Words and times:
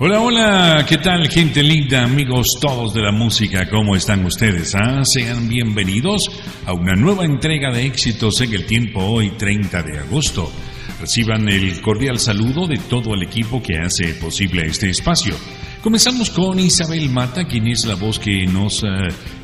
Hola, 0.00 0.20
hola, 0.20 0.86
¿qué 0.88 0.98
tal 0.98 1.28
gente 1.28 1.60
linda, 1.60 2.04
amigos 2.04 2.56
todos 2.60 2.94
de 2.94 3.02
la 3.02 3.10
música? 3.10 3.68
¿Cómo 3.68 3.96
están 3.96 4.24
ustedes? 4.24 4.76
Ah? 4.76 5.04
Sean 5.04 5.48
bienvenidos 5.48 6.30
a 6.66 6.72
una 6.72 6.94
nueva 6.94 7.24
entrega 7.24 7.72
de 7.72 7.84
éxitos 7.84 8.40
en 8.40 8.54
el 8.54 8.64
tiempo 8.64 9.00
hoy 9.00 9.30
30 9.30 9.82
de 9.82 9.98
agosto. 9.98 10.52
Reciban 11.00 11.48
el 11.48 11.80
cordial 11.80 12.20
saludo 12.20 12.68
de 12.68 12.78
todo 12.78 13.12
el 13.12 13.24
equipo 13.24 13.60
que 13.60 13.78
hace 13.78 14.14
posible 14.14 14.66
este 14.66 14.88
espacio. 14.88 15.34
Comenzamos 15.82 16.30
con 16.30 16.60
Isabel 16.60 17.10
Mata, 17.10 17.48
quien 17.48 17.66
es 17.66 17.84
la 17.84 17.96
voz 17.96 18.20
que 18.20 18.46
nos 18.46 18.84
eh, 18.84 18.86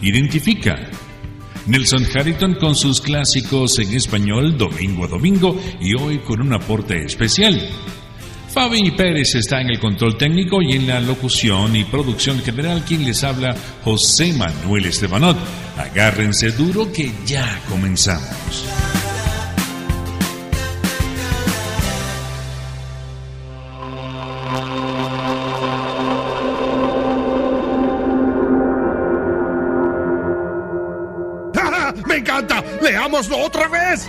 identifica. 0.03 0.77
Nelson 1.67 2.07
Harrington 2.15 2.55
con 2.61 2.77
sus 2.77 3.01
clásicos 3.01 3.81
en 3.81 3.93
español 3.93 4.57
domingo 4.57 5.05
a 5.05 5.09
domingo 5.09 5.61
y 5.81 5.97
hoy 5.97 6.19
con 6.19 6.41
un 6.41 6.53
aporte 6.53 7.03
especial. 7.05 7.61
Fabi 8.55 8.93
Pérez 8.93 9.35
está 9.35 9.61
en 9.61 9.71
el 9.71 9.81
control 9.81 10.17
técnico 10.17 10.63
y 10.63 10.75
en 10.77 10.87
la 10.87 11.01
locución 11.01 11.75
y 11.75 11.83
producción 11.83 12.39
general 12.39 12.85
quien 12.87 13.05
les 13.05 13.25
habla 13.25 13.57
José 13.83 14.33
Manuel 14.33 14.87
Estebanot. 14.87 15.37
Agárrense 15.77 16.53
duro 16.53 16.93
que 16.93 17.11
ya 17.27 17.59
comenzamos. 17.69 18.65
¡Me 32.07 32.19
encanta! 32.19 32.63
¡Leámoslo 32.81 33.37
otra 33.39 33.67
vez! 33.67 34.09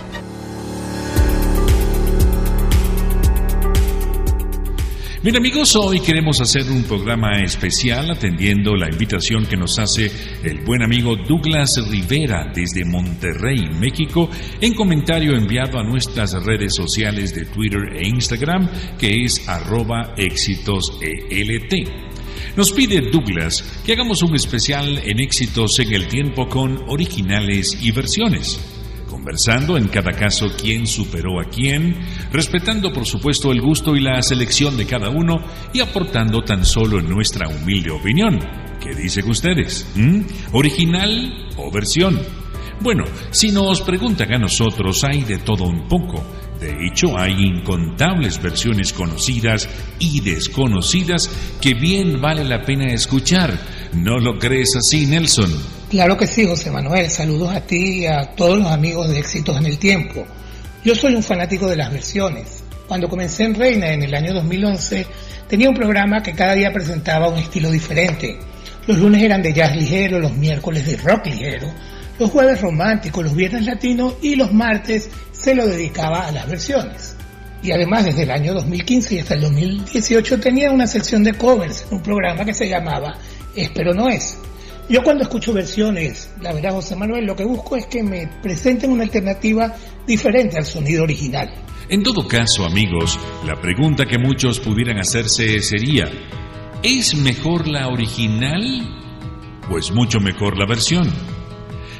Bien 5.26 5.38
amigos, 5.38 5.74
hoy 5.74 5.98
queremos 5.98 6.40
hacer 6.40 6.70
un 6.70 6.84
programa 6.84 7.42
especial 7.42 8.12
atendiendo 8.12 8.76
la 8.76 8.88
invitación 8.88 9.44
que 9.44 9.56
nos 9.56 9.76
hace 9.80 10.08
el 10.44 10.60
buen 10.64 10.84
amigo 10.84 11.16
Douglas 11.16 11.80
Rivera 11.90 12.52
desde 12.54 12.84
Monterrey, 12.84 13.68
México, 13.76 14.30
en 14.60 14.74
comentario 14.74 15.36
enviado 15.36 15.80
a 15.80 15.82
nuestras 15.82 16.32
redes 16.44 16.76
sociales 16.76 17.34
de 17.34 17.44
Twitter 17.46 17.96
e 17.96 18.06
Instagram, 18.06 18.70
que 19.00 19.24
es 19.24 19.48
arroba 19.48 20.14
éxitoselt. 20.16 21.02
Nos 22.56 22.70
pide 22.70 23.10
Douglas 23.10 23.82
que 23.84 23.94
hagamos 23.94 24.22
un 24.22 24.36
especial 24.36 24.96
en 25.04 25.18
éxitos 25.18 25.76
en 25.80 25.92
el 25.92 26.06
tiempo 26.06 26.48
con 26.48 26.84
originales 26.88 27.76
y 27.82 27.90
versiones 27.90 28.75
conversando 29.26 29.76
en 29.76 29.88
cada 29.88 30.12
caso 30.12 30.46
quién 30.56 30.86
superó 30.86 31.40
a 31.40 31.50
quién, 31.50 31.96
respetando 32.30 32.92
por 32.92 33.04
supuesto 33.06 33.50
el 33.50 33.60
gusto 33.60 33.96
y 33.96 34.00
la 34.00 34.22
selección 34.22 34.76
de 34.76 34.86
cada 34.86 35.10
uno 35.10 35.42
y 35.72 35.80
aportando 35.80 36.42
tan 36.42 36.64
solo 36.64 37.02
nuestra 37.02 37.48
humilde 37.48 37.90
opinión. 37.90 38.38
¿Qué 38.80 38.94
dicen 38.94 39.28
ustedes? 39.28 39.84
¿Mm? 39.96 40.20
¿Original 40.52 41.48
o 41.56 41.72
versión? 41.72 42.20
Bueno, 42.80 43.02
si 43.32 43.50
nos 43.50 43.80
preguntan 43.80 44.32
a 44.32 44.38
nosotros, 44.38 45.02
hay 45.02 45.24
de 45.24 45.38
todo 45.38 45.64
un 45.64 45.88
poco. 45.88 46.24
De 46.60 46.86
hecho, 46.86 47.18
hay 47.18 47.32
incontables 47.32 48.40
versiones 48.40 48.92
conocidas 48.92 49.68
y 49.98 50.20
desconocidas 50.20 51.28
que 51.60 51.74
bien 51.74 52.20
vale 52.20 52.44
la 52.44 52.62
pena 52.62 52.94
escuchar. 52.94 53.58
¿No 53.92 54.18
lo 54.18 54.38
crees 54.38 54.76
así, 54.76 55.04
Nelson? 55.04 55.50
Claro 55.96 56.18
que 56.18 56.26
sí, 56.26 56.46
José 56.46 56.70
Manuel. 56.70 57.08
Saludos 57.08 57.56
a 57.56 57.62
ti 57.62 58.00
y 58.00 58.06
a 58.06 58.26
todos 58.36 58.58
los 58.58 58.70
amigos 58.70 59.08
de 59.08 59.18
Éxitos 59.18 59.56
en 59.56 59.64
el 59.64 59.78
Tiempo. 59.78 60.26
Yo 60.84 60.94
soy 60.94 61.14
un 61.14 61.22
fanático 61.22 61.68
de 61.68 61.76
las 61.76 61.90
versiones. 61.90 62.62
Cuando 62.86 63.08
comencé 63.08 63.44
en 63.44 63.54
Reina 63.54 63.88
en 63.94 64.02
el 64.02 64.14
año 64.14 64.34
2011, 64.34 65.06
tenía 65.48 65.70
un 65.70 65.74
programa 65.74 66.22
que 66.22 66.34
cada 66.34 66.52
día 66.52 66.70
presentaba 66.70 67.28
un 67.28 67.38
estilo 67.38 67.70
diferente. 67.70 68.38
Los 68.86 68.98
lunes 68.98 69.22
eran 69.22 69.40
de 69.40 69.54
jazz 69.54 69.74
ligero, 69.74 70.18
los 70.18 70.34
miércoles 70.34 70.84
de 70.84 70.98
rock 70.98 71.28
ligero, 71.28 71.72
los 72.18 72.30
jueves 72.30 72.60
románticos, 72.60 73.24
los 73.24 73.34
viernes 73.34 73.64
latinos 73.64 74.16
y 74.20 74.36
los 74.36 74.52
martes 74.52 75.08
se 75.32 75.54
lo 75.54 75.66
dedicaba 75.66 76.26
a 76.26 76.30
las 76.30 76.46
versiones. 76.46 77.16
Y 77.62 77.70
además 77.70 78.04
desde 78.04 78.24
el 78.24 78.32
año 78.32 78.52
2015 78.52 79.14
y 79.14 79.18
hasta 79.20 79.32
el 79.32 79.40
2018 79.40 80.40
tenía 80.40 80.70
una 80.70 80.86
sección 80.86 81.24
de 81.24 81.32
covers 81.32 81.86
en 81.88 81.96
un 81.96 82.02
programa 82.02 82.44
que 82.44 82.52
se 82.52 82.68
llamaba 82.68 83.16
Espero 83.54 83.94
no 83.94 84.10
es. 84.10 84.36
Yo 84.88 85.02
cuando 85.02 85.24
escucho 85.24 85.52
versiones, 85.52 86.30
la 86.40 86.52
verdad 86.52 86.70
José 86.70 86.94
Manuel, 86.94 87.26
lo 87.26 87.34
que 87.34 87.44
busco 87.44 87.76
es 87.76 87.86
que 87.86 88.04
me 88.04 88.28
presenten 88.40 88.92
una 88.92 89.02
alternativa 89.02 89.74
diferente 90.06 90.58
al 90.58 90.64
sonido 90.64 91.02
original. 91.02 91.52
En 91.88 92.04
todo 92.04 92.26
caso, 92.28 92.64
amigos, 92.64 93.18
la 93.44 93.60
pregunta 93.60 94.06
que 94.06 94.18
muchos 94.18 94.60
pudieran 94.60 94.98
hacerse 94.98 95.60
sería, 95.60 96.04
¿es 96.84 97.16
mejor 97.16 97.66
la 97.66 97.88
original 97.88 98.62
o 99.68 99.76
es 99.76 99.90
mucho 99.90 100.20
mejor 100.20 100.56
la 100.56 100.66
versión? 100.66 101.12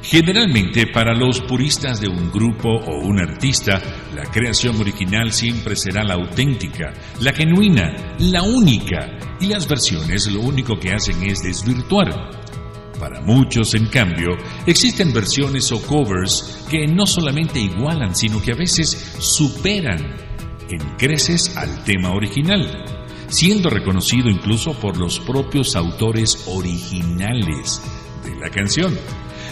Generalmente, 0.02 0.86
para 0.86 1.12
los 1.12 1.40
puristas 1.40 2.00
de 2.00 2.06
un 2.06 2.30
grupo 2.30 2.68
o 2.68 3.00
un 3.04 3.18
artista, 3.18 3.82
la 4.14 4.22
creación 4.22 4.80
original 4.80 5.32
siempre 5.32 5.74
será 5.74 6.04
la 6.04 6.14
auténtica, 6.14 6.92
la 7.20 7.32
genuina, 7.32 8.14
la 8.20 8.42
única, 8.42 9.18
y 9.40 9.46
las 9.46 9.66
versiones 9.66 10.30
lo 10.30 10.40
único 10.40 10.78
que 10.78 10.92
hacen 10.92 11.24
es 11.24 11.42
desvirtuar. 11.42 12.45
Para 12.98 13.20
muchos, 13.20 13.74
en 13.74 13.86
cambio, 13.86 14.36
existen 14.66 15.12
versiones 15.12 15.70
o 15.70 15.82
covers 15.82 16.64
que 16.70 16.86
no 16.86 17.06
solamente 17.06 17.60
igualan, 17.60 18.14
sino 18.14 18.40
que 18.40 18.52
a 18.52 18.56
veces 18.56 19.16
superan 19.18 20.16
en 20.70 20.80
creces 20.96 21.56
al 21.56 21.84
tema 21.84 22.10
original, 22.12 22.84
siendo 23.28 23.68
reconocido 23.68 24.30
incluso 24.30 24.72
por 24.72 24.96
los 24.96 25.20
propios 25.20 25.76
autores 25.76 26.44
originales 26.48 27.82
de 28.24 28.34
la 28.36 28.50
canción. 28.50 28.96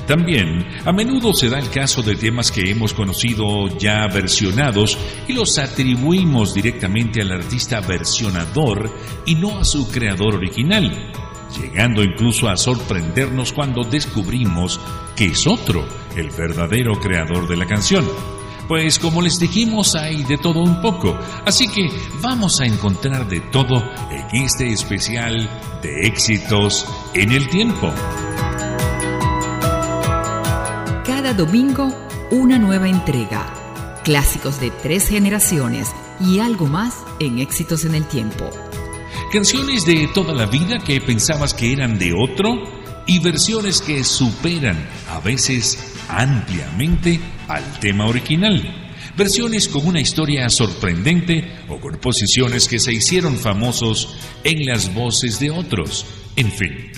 También, 0.07 0.67
a 0.85 0.93
menudo 0.93 1.33
se 1.33 1.49
da 1.49 1.59
el 1.59 1.71
caso 1.71 2.03
de 2.03 2.15
temas 2.15 2.51
que 2.51 2.71
hemos 2.71 2.93
conocido 2.93 3.69
ya 3.79 4.07
versionados 4.07 4.99
y 5.27 5.33
los 5.33 5.57
atribuimos 5.59 6.53
directamente 6.53 7.23
al 7.23 7.33
artista 7.33 7.81
versionador 7.81 8.91
y 9.25 9.35
no 9.35 9.59
a 9.59 9.65
su 9.65 9.91
creador 9.91 10.35
original, 10.35 11.11
llegando 11.59 12.03
incluso 12.03 12.49
a 12.49 12.57
sorprendernos 12.57 13.53
cuando 13.53 13.85
descubrimos 13.85 14.81
que 15.17 15.27
es 15.27 15.47
otro 15.47 15.87
el 16.17 16.31
verdadero 16.31 16.99
creador 17.01 17.49
de 17.49 17.57
la 17.57 17.67
canción. 17.67 18.05
Pues 18.69 18.99
como 18.99 19.21
les 19.21 19.39
dijimos 19.39 19.95
hay 19.95 20.25
de 20.25 20.39
todo 20.39 20.61
un 20.61 20.81
poco, 20.81 21.19
así 21.45 21.69
que 21.69 21.89
vamos 22.23 22.61
a 22.61 22.65
encontrar 22.65 23.29
de 23.29 23.41
todo 23.41 23.83
en 24.11 24.43
este 24.43 24.73
especial 24.73 25.49
de 25.83 26.07
éxitos 26.07 26.87
en 27.13 27.33
el 27.33 27.49
tiempo. 27.49 27.93
Cada 31.05 31.35
domingo 31.35 31.95
una 32.31 32.59
nueva 32.59 32.89
entrega, 32.89 33.47
clásicos 34.03 34.61
de 34.61 34.71
tres 34.71 35.09
generaciones 35.09 35.93
y 36.21 36.39
algo 36.39 36.67
más 36.67 37.05
en 37.21 37.39
éxitos 37.39 37.85
en 37.85 37.95
el 37.95 38.07
tiempo. 38.07 38.51
Canciones 39.35 39.85
de 39.85 40.09
toda 40.15 40.33
la 40.33 40.47
vida 40.47 40.79
que 40.79 41.01
pensabas 41.01 41.55
que 41.55 41.73
eran 41.73 41.99
de 41.99 42.13
otro 42.13 42.55
y 43.05 43.19
versiones 43.19 43.83
que 43.83 44.05
superan 44.05 44.89
a 45.09 45.19
veces 45.19 45.97
ampliamente 46.09 47.19
al 47.49 47.81
tema 47.81 48.07
original. 48.07 48.63
Versiones 49.17 49.67
con 49.67 49.89
una 49.89 50.01
historia 50.01 50.49
sorprendente 50.49 51.53
o 51.69 51.81
con 51.81 51.97
posiciones 51.97 52.69
que 52.69 52.79
se 52.79 52.93
hicieron 52.93 53.37
famosos 53.37 54.17
en 54.45 54.67
las 54.67 54.95
voces 54.95 55.41
de 55.41 55.51
otros. 55.51 56.07
En 56.37 56.53
fin. 56.53 56.93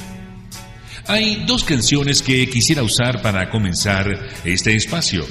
Hay 1.06 1.42
dos 1.46 1.64
canciones 1.64 2.20
que 2.20 2.50
quisiera 2.50 2.82
usar 2.82 3.22
para 3.22 3.48
comenzar 3.48 4.08
este 4.44 4.74
espacio. 4.74 5.24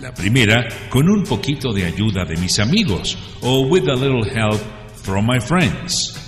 La 0.00 0.14
primera, 0.14 0.66
con 0.88 1.10
un 1.10 1.22
poquito 1.22 1.74
de 1.74 1.84
ayuda 1.84 2.24
de 2.24 2.38
mis 2.38 2.58
amigos, 2.60 3.18
o 3.42 3.60
With 3.66 3.90
a 3.90 3.94
Little 3.94 4.26
Help 4.26 4.62
from 5.02 5.26
My 5.26 5.38
Friends. 5.38 6.25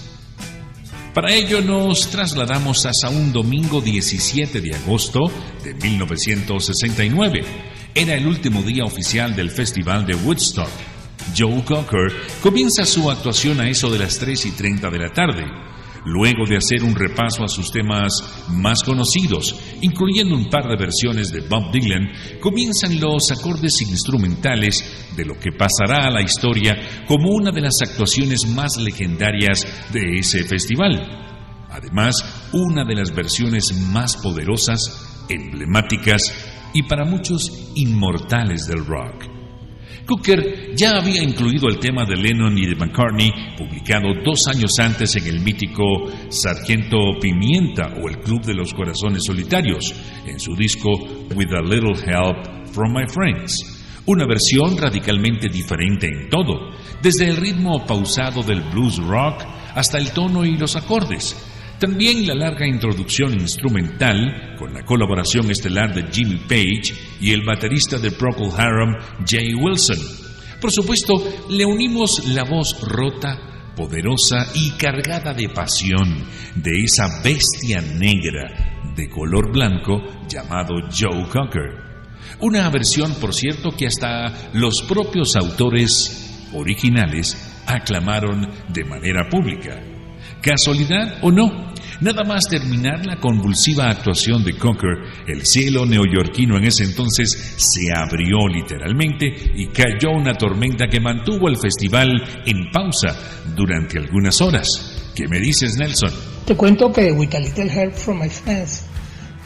Para 1.15 1.33
ello 1.33 1.61
nos 1.61 2.09
trasladamos 2.11 2.87
hasta 2.87 3.09
un 3.09 3.33
domingo 3.33 3.81
17 3.81 4.61
de 4.61 4.75
agosto 4.77 5.31
de 5.65 5.75
1969. 5.75 7.45
Era 7.95 8.15
el 8.15 8.27
último 8.27 8.63
día 8.63 8.85
oficial 8.85 9.35
del 9.35 9.51
Festival 9.51 10.07
de 10.07 10.15
Woodstock. 10.15 10.69
Joe 11.37 11.65
Cocker 11.65 12.13
comienza 12.43 12.85
su 12.85 13.11
actuación 13.11 13.61
a 13.61 13.69
eso 13.69 13.91
de 13.91 13.99
las 13.99 14.19
3 14.19 14.47
y 14.47 14.51
30 14.53 14.91
de 14.91 14.99
la 14.99 15.13
tarde. 15.13 15.45
Luego 16.11 16.47
de 16.49 16.57
hacer 16.57 16.85
un 16.85 16.95
repaso 16.95 17.45
a 17.45 17.49
sus 17.49 17.71
temas 17.71 18.47
más 18.49 18.83
conocidos, 18.83 19.55
incluyendo 19.83 20.37
un 20.37 20.49
par 20.49 20.67
de 20.67 20.79
versiones 20.79 21.31
de 21.31 21.41
Bob 21.41 21.71
Dylan, 21.71 22.09
comienzan 22.41 22.99
los 22.99 23.31
acordes 23.31 23.83
instrumentales 23.83 25.13
de 25.15 25.27
lo 25.27 25.35
que 25.35 25.53
pasará 25.53 26.07
a 26.07 26.11
la 26.11 26.23
historia 26.23 27.05
como 27.07 27.29
una 27.31 27.53
de 27.53 27.61
las 27.61 27.83
actuaciones 27.83 28.47
más 28.47 28.79
legendarias 28.79 29.67
de 29.93 30.19
ese 30.19 30.45
festival. 30.45 31.67
Además, 31.69 32.49
una 32.55 32.87
de 32.87 32.95
las 32.95 33.15
versiones 33.15 33.75
más 33.93 34.17
poderosas, 34.17 35.27
emblemáticas 35.29 36.33
y 36.73 36.85
para 36.85 37.05
muchos 37.05 37.71
inmortales 37.75 38.67
del 38.67 38.87
rock. 38.87 39.38
Cooker 40.09 40.75
ya 40.75 40.97
había 40.97 41.23
incluido 41.23 41.69
el 41.69 41.79
tema 41.79 42.07
de 42.07 42.17
Lennon 42.17 42.57
y 42.57 42.65
de 42.65 42.75
McCartney, 42.77 43.31
publicado 43.59 44.09
dos 44.25 44.49
años 44.49 44.79
antes 44.79 45.15
en 45.17 45.27
el 45.27 45.41
mítico 45.41 45.85
Sargento 46.31 46.97
Pimienta 47.21 47.93
o 48.03 48.09
el 48.09 48.19
Club 48.21 48.43
de 48.43 48.55
los 48.55 48.73
Corazones 48.73 49.25
Solitarios, 49.25 49.95
en 50.25 50.41
su 50.41 50.57
disco 50.57 50.89
With 51.35 51.53
a 51.53 51.61
Little 51.61 51.93
Help 51.93 52.69
from 52.73 52.95
My 52.95 53.07
Friends. 53.07 54.01
Una 54.07 54.25
versión 54.27 54.79
radicalmente 54.79 55.51
diferente 55.51 56.07
en 56.07 56.31
todo, 56.31 56.71
desde 57.03 57.29
el 57.29 57.37
ritmo 57.37 57.85
pausado 57.85 58.43
del 58.43 58.63
blues 58.63 58.97
rock 58.97 59.45
hasta 59.75 59.99
el 59.99 60.13
tono 60.13 60.47
y 60.47 60.57
los 60.57 60.75
acordes. 60.75 61.37
También 61.79 62.27
la 62.27 62.35
larga 62.35 62.67
introducción 62.67 63.35
instrumental, 63.35 64.57
con 64.59 64.75
la 64.75 64.85
colaboración 64.85 65.49
estelar 65.51 65.95
de 65.95 66.11
Jimmy 66.11 66.39
Page 66.39 66.93
y 67.21 67.31
el 67.31 67.45
baterista 67.45 67.99
de 67.99 68.11
Procol 68.11 68.51
Harum, 68.59 68.97
Jay 69.25 69.55
Wilson. 69.55 69.99
Por 70.61 70.73
supuesto, 70.73 71.15
le 71.49 71.65
unimos 71.65 72.27
la 72.27 72.43
voz 72.43 72.81
rota, 72.83 73.73
poderosa 73.77 74.49
y 74.55 74.73
cargada 74.73 75.33
de 75.33 75.49
pasión 75.51 76.25
de 76.57 76.83
esa 76.83 77.23
bestia 77.23 77.81
negra 77.81 78.93
de 78.97 79.09
color 79.09 79.53
blanco 79.53 80.03
llamado 80.29 80.75
Joe 80.91 81.29
Cocker. 81.29 81.89
Una 82.41 82.69
versión, 82.71 83.15
por 83.21 83.33
cierto, 83.33 83.71
que 83.71 83.87
hasta 83.87 84.51
los 84.53 84.83
propios 84.83 85.37
autores 85.37 86.49
originales 86.53 87.63
aclamaron 87.67 88.49
de 88.69 88.85
manera 88.85 89.29
pública. 89.29 89.81
¿Casualidad 90.43 91.19
o 91.23 91.31
no? 91.31 91.68
Nada 92.01 92.23
más 92.23 92.47
terminar 92.49 93.05
la 93.05 93.17
convulsiva 93.17 93.91
actuación 93.91 94.45
de 94.45 94.57
Cocker, 94.57 94.99
el 95.27 95.45
cielo 95.45 95.85
neoyorquino 95.85 96.57
en 96.57 96.67
ese 96.67 96.85
entonces 96.85 97.57
se 97.57 97.93
abrió 97.93 98.47
literalmente 98.47 99.27
y 99.27 99.67
cayó 99.67 100.13
una 100.15 100.35
tormenta 100.35 100.87
que 100.87 101.01
mantuvo 101.01 101.49
el 101.49 101.57
festival 101.57 102.09
en 102.47 102.71
pausa 102.71 103.09
durante 103.57 103.99
algunas 103.99 104.41
horas. 104.41 105.11
¿Qué 105.13 105.27
me 105.27 105.41
dices, 105.41 105.77
Nelson? 105.77 106.13
Te 106.47 106.55
cuento 106.55 106.93
que 106.93 107.11
With 107.11 107.35
a 107.35 107.41
Little 107.41 107.69
Help 107.69 107.95
from 107.95 108.21
My 108.21 108.29
Friends, 108.29 108.85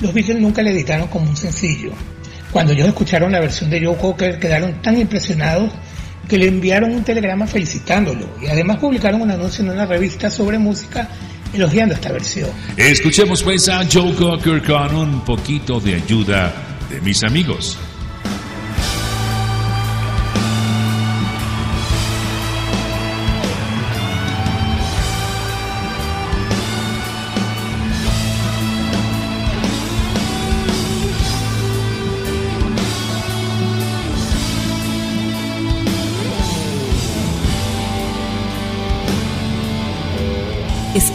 los 0.00 0.12
Beatles 0.12 0.42
nunca 0.42 0.60
le 0.60 0.72
editaron 0.72 1.08
como 1.08 1.30
un 1.30 1.36
sencillo. 1.36 1.92
Cuando 2.50 2.74
ellos 2.74 2.86
escucharon 2.86 3.32
la 3.32 3.40
versión 3.40 3.70
de 3.70 3.82
Joe 3.82 3.96
Cocker 3.96 4.38
quedaron 4.38 4.82
tan 4.82 4.98
impresionados 5.00 5.72
que 6.28 6.36
le 6.36 6.48
enviaron 6.48 6.92
un 6.92 7.02
telegrama 7.02 7.46
felicitándolo 7.46 8.28
y 8.42 8.48
además 8.48 8.76
publicaron 8.76 9.22
un 9.22 9.30
anuncio 9.30 9.64
en 9.64 9.70
una 9.70 9.86
revista 9.86 10.28
sobre 10.28 10.58
música 10.58 11.08
esta 11.94 12.12
versión. 12.12 12.50
Escuchemos 12.76 13.42
pues 13.42 13.68
a 13.68 13.84
Joe 13.90 14.14
Cocker 14.14 14.62
con 14.62 14.94
un 14.94 15.24
poquito 15.24 15.80
de 15.80 15.94
ayuda 15.94 16.52
de 16.90 17.00
mis 17.00 17.22
amigos. 17.22 17.78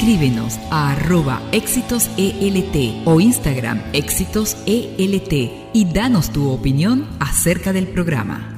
Escríbenos 0.07 0.57
a 0.71 0.91
arroba 0.91 1.41
éxitos 1.51 2.09
ELT 2.15 3.05
o 3.05 3.19
Instagram 3.19 3.81
éxitos 3.91 4.55
ELT 4.65 5.33
y 5.73 5.85
danos 5.93 6.29
tu 6.29 6.49
opinión 6.49 7.09
acerca 7.19 7.73
del 7.73 7.89
programa. 7.89 8.57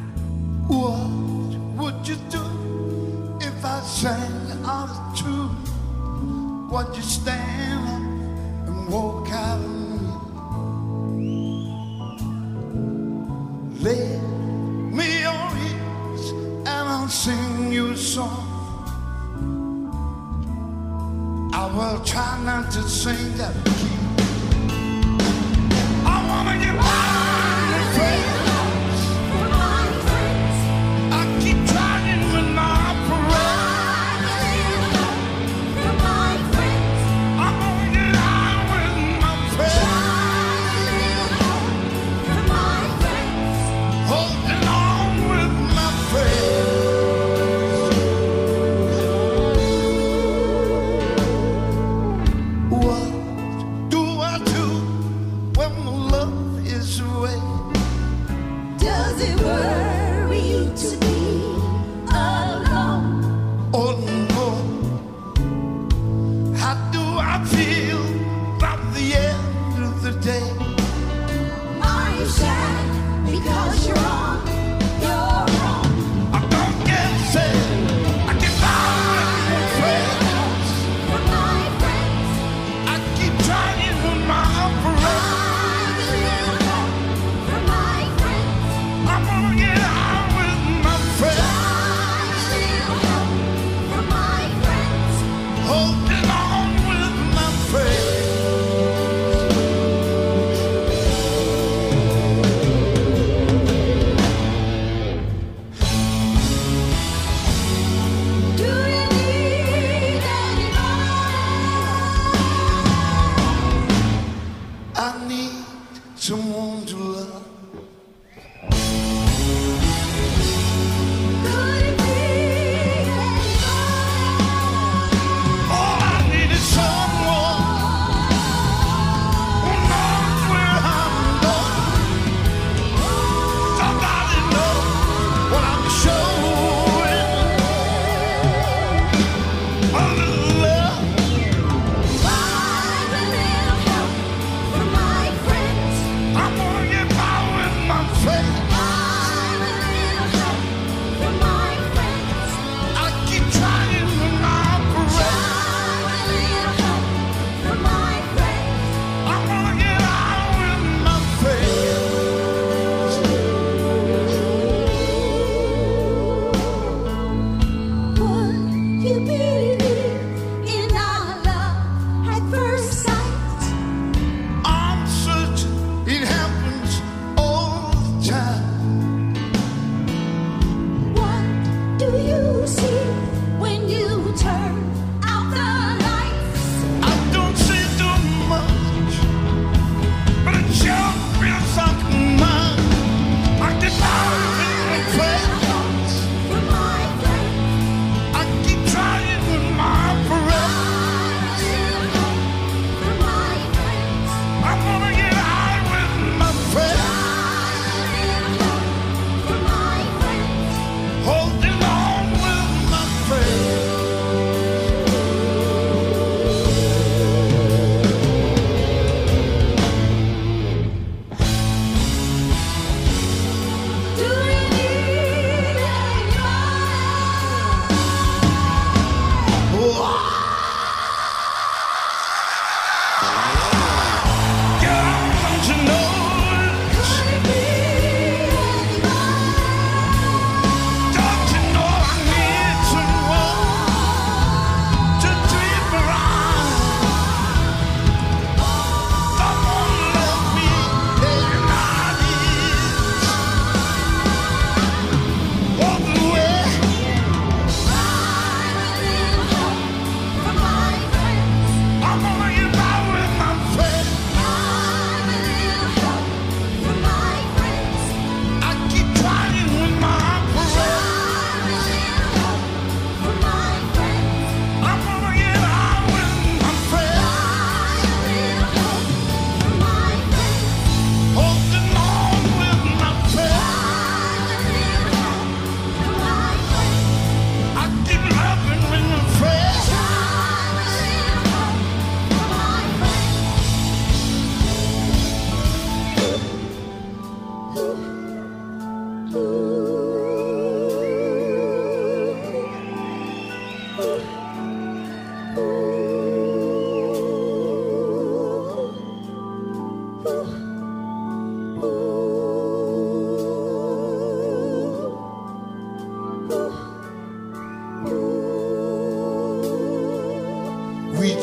Hold 211.30 211.64
it 211.64 211.84
on. 211.84 212.09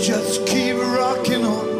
Just 0.06 0.46
keep 0.46 0.76
rocking 0.76 1.44
on. 1.44 1.75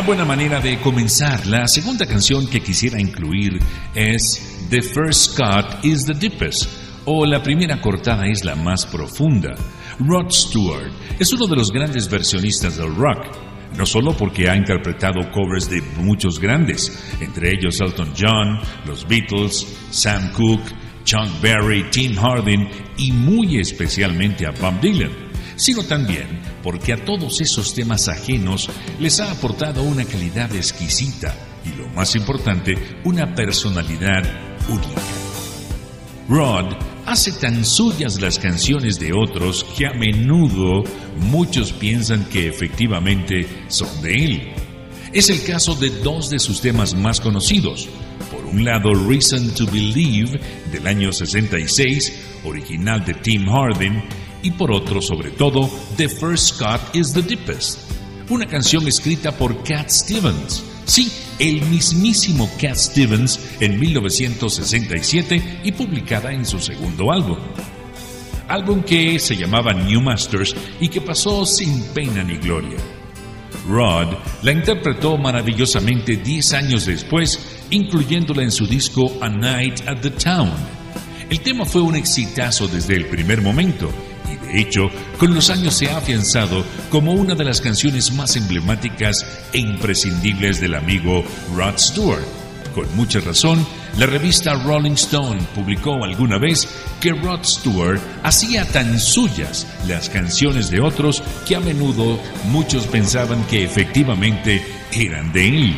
Una 0.00 0.06
buena 0.06 0.24
manera 0.24 0.60
de 0.60 0.80
comenzar. 0.80 1.46
La 1.46 1.68
segunda 1.68 2.06
canción 2.06 2.46
que 2.46 2.62
quisiera 2.62 2.98
incluir 2.98 3.58
es 3.94 4.66
The 4.70 4.80
First 4.80 5.36
Cut 5.36 5.84
is 5.84 6.06
the 6.06 6.14
Deepest 6.14 6.70
o 7.04 7.26
La 7.26 7.42
primera 7.42 7.82
cortada 7.82 8.26
es 8.26 8.42
la 8.42 8.54
más 8.56 8.86
profunda. 8.86 9.54
Rod 9.98 10.30
Stewart 10.30 10.90
es 11.18 11.30
uno 11.34 11.46
de 11.46 11.54
los 11.54 11.70
grandes 11.70 12.08
versionistas 12.08 12.78
del 12.78 12.94
rock, 12.94 13.26
no 13.76 13.84
solo 13.84 14.16
porque 14.16 14.48
ha 14.48 14.56
interpretado 14.56 15.30
covers 15.32 15.68
de 15.68 15.82
muchos 15.98 16.40
grandes, 16.40 16.98
entre 17.20 17.52
ellos 17.52 17.78
Elton 17.82 18.14
John, 18.18 18.58
los 18.86 19.06
Beatles, 19.06 19.66
Sam 19.90 20.32
Cooke, 20.32 20.72
Chuck 21.04 21.28
Berry, 21.42 21.84
Tim 21.90 22.16
Hardin 22.16 22.70
y 22.96 23.12
muy 23.12 23.58
especialmente 23.58 24.46
a 24.46 24.50
Bob 24.52 24.80
Dylan, 24.80 25.29
sino 25.60 25.82
también 25.82 26.40
porque 26.62 26.94
a 26.94 27.04
todos 27.04 27.42
esos 27.42 27.74
temas 27.74 28.08
ajenos 28.08 28.70
les 28.98 29.20
ha 29.20 29.30
aportado 29.30 29.82
una 29.82 30.06
calidad 30.06 30.54
exquisita 30.56 31.36
y 31.66 31.78
lo 31.78 31.86
más 31.90 32.16
importante, 32.16 32.74
una 33.04 33.34
personalidad 33.34 34.22
única. 34.70 35.02
Rod 36.30 36.76
hace 37.04 37.32
tan 37.32 37.66
suyas 37.66 38.18
las 38.22 38.38
canciones 38.38 38.98
de 38.98 39.12
otros 39.12 39.66
que 39.76 39.86
a 39.86 39.92
menudo 39.92 40.82
muchos 41.18 41.72
piensan 41.72 42.24
que 42.24 42.48
efectivamente 42.48 43.46
son 43.68 44.00
de 44.00 44.14
él. 44.14 44.52
Es 45.12 45.28
el 45.28 45.44
caso 45.44 45.74
de 45.74 45.90
dos 45.90 46.30
de 46.30 46.38
sus 46.38 46.62
temas 46.62 46.94
más 46.94 47.20
conocidos. 47.20 47.86
Por 48.30 48.46
un 48.46 48.64
lado, 48.64 48.94
Reason 48.94 49.52
to 49.54 49.66
Believe 49.66 50.40
del 50.72 50.86
año 50.86 51.12
66, 51.12 52.40
original 52.44 53.04
de 53.04 53.12
Tim 53.14 53.46
Hardin, 53.46 54.02
y 54.42 54.50
por 54.52 54.72
otro, 54.72 55.00
sobre 55.02 55.30
todo, 55.30 55.68
The 55.96 56.08
First 56.08 56.58
Cut 56.58 56.94
is 56.94 57.12
the 57.12 57.22
Deepest, 57.22 57.78
una 58.28 58.46
canción 58.46 58.86
escrita 58.86 59.32
por 59.32 59.62
Cat 59.64 59.90
Stevens. 59.90 60.62
Sí, 60.84 61.12
el 61.38 61.62
mismísimo 61.62 62.50
Cat 62.60 62.76
Stevens 62.76 63.38
en 63.60 63.78
1967 63.78 65.60
y 65.64 65.72
publicada 65.72 66.32
en 66.32 66.44
su 66.44 66.58
segundo 66.58 67.12
álbum. 67.12 67.38
Álbum 68.48 68.82
que 68.82 69.18
se 69.18 69.36
llamaba 69.36 69.72
New 69.72 70.00
Masters 70.00 70.56
y 70.80 70.88
que 70.88 71.00
pasó 71.00 71.46
sin 71.46 71.82
pena 71.94 72.24
ni 72.24 72.36
gloria. 72.36 72.78
Rod 73.68 74.08
la 74.42 74.52
interpretó 74.52 75.16
maravillosamente 75.16 76.16
10 76.16 76.52
años 76.54 76.86
después, 76.86 77.38
incluyéndola 77.70 78.42
en 78.42 78.50
su 78.50 78.66
disco 78.66 79.12
A 79.20 79.28
Night 79.28 79.86
at 79.86 80.00
the 80.00 80.10
Town. 80.10 80.52
El 81.28 81.40
tema 81.40 81.64
fue 81.64 81.82
un 81.82 81.94
exitazo 81.94 82.66
desde 82.66 82.96
el 82.96 83.06
primer 83.06 83.40
momento 83.40 83.92
de 84.50 84.60
hecho, 84.60 84.90
con 85.18 85.34
los 85.34 85.50
años 85.50 85.74
se 85.74 85.88
ha 85.88 85.98
afianzado 85.98 86.64
como 86.90 87.12
una 87.12 87.34
de 87.34 87.44
las 87.44 87.60
canciones 87.60 88.12
más 88.12 88.36
emblemáticas 88.36 89.24
e 89.52 89.58
imprescindibles 89.58 90.60
del 90.60 90.74
amigo 90.74 91.24
Rod 91.54 91.78
Stewart. 91.78 92.24
Con 92.74 92.86
mucha 92.96 93.20
razón, 93.20 93.64
la 93.98 94.06
revista 94.06 94.54
Rolling 94.54 94.92
Stone 94.92 95.40
publicó 95.54 96.04
alguna 96.04 96.38
vez 96.38 96.68
que 97.00 97.12
Rod 97.12 97.44
Stewart 97.44 98.00
hacía 98.22 98.64
tan 98.64 98.98
suyas 98.98 99.66
las 99.86 100.08
canciones 100.08 100.70
de 100.70 100.80
otros 100.80 101.22
que 101.46 101.56
a 101.56 101.60
menudo 101.60 102.18
muchos 102.46 102.86
pensaban 102.86 103.44
que 103.44 103.64
efectivamente 103.64 104.64
eran 104.92 105.32
de 105.32 105.48
él. 105.48 105.76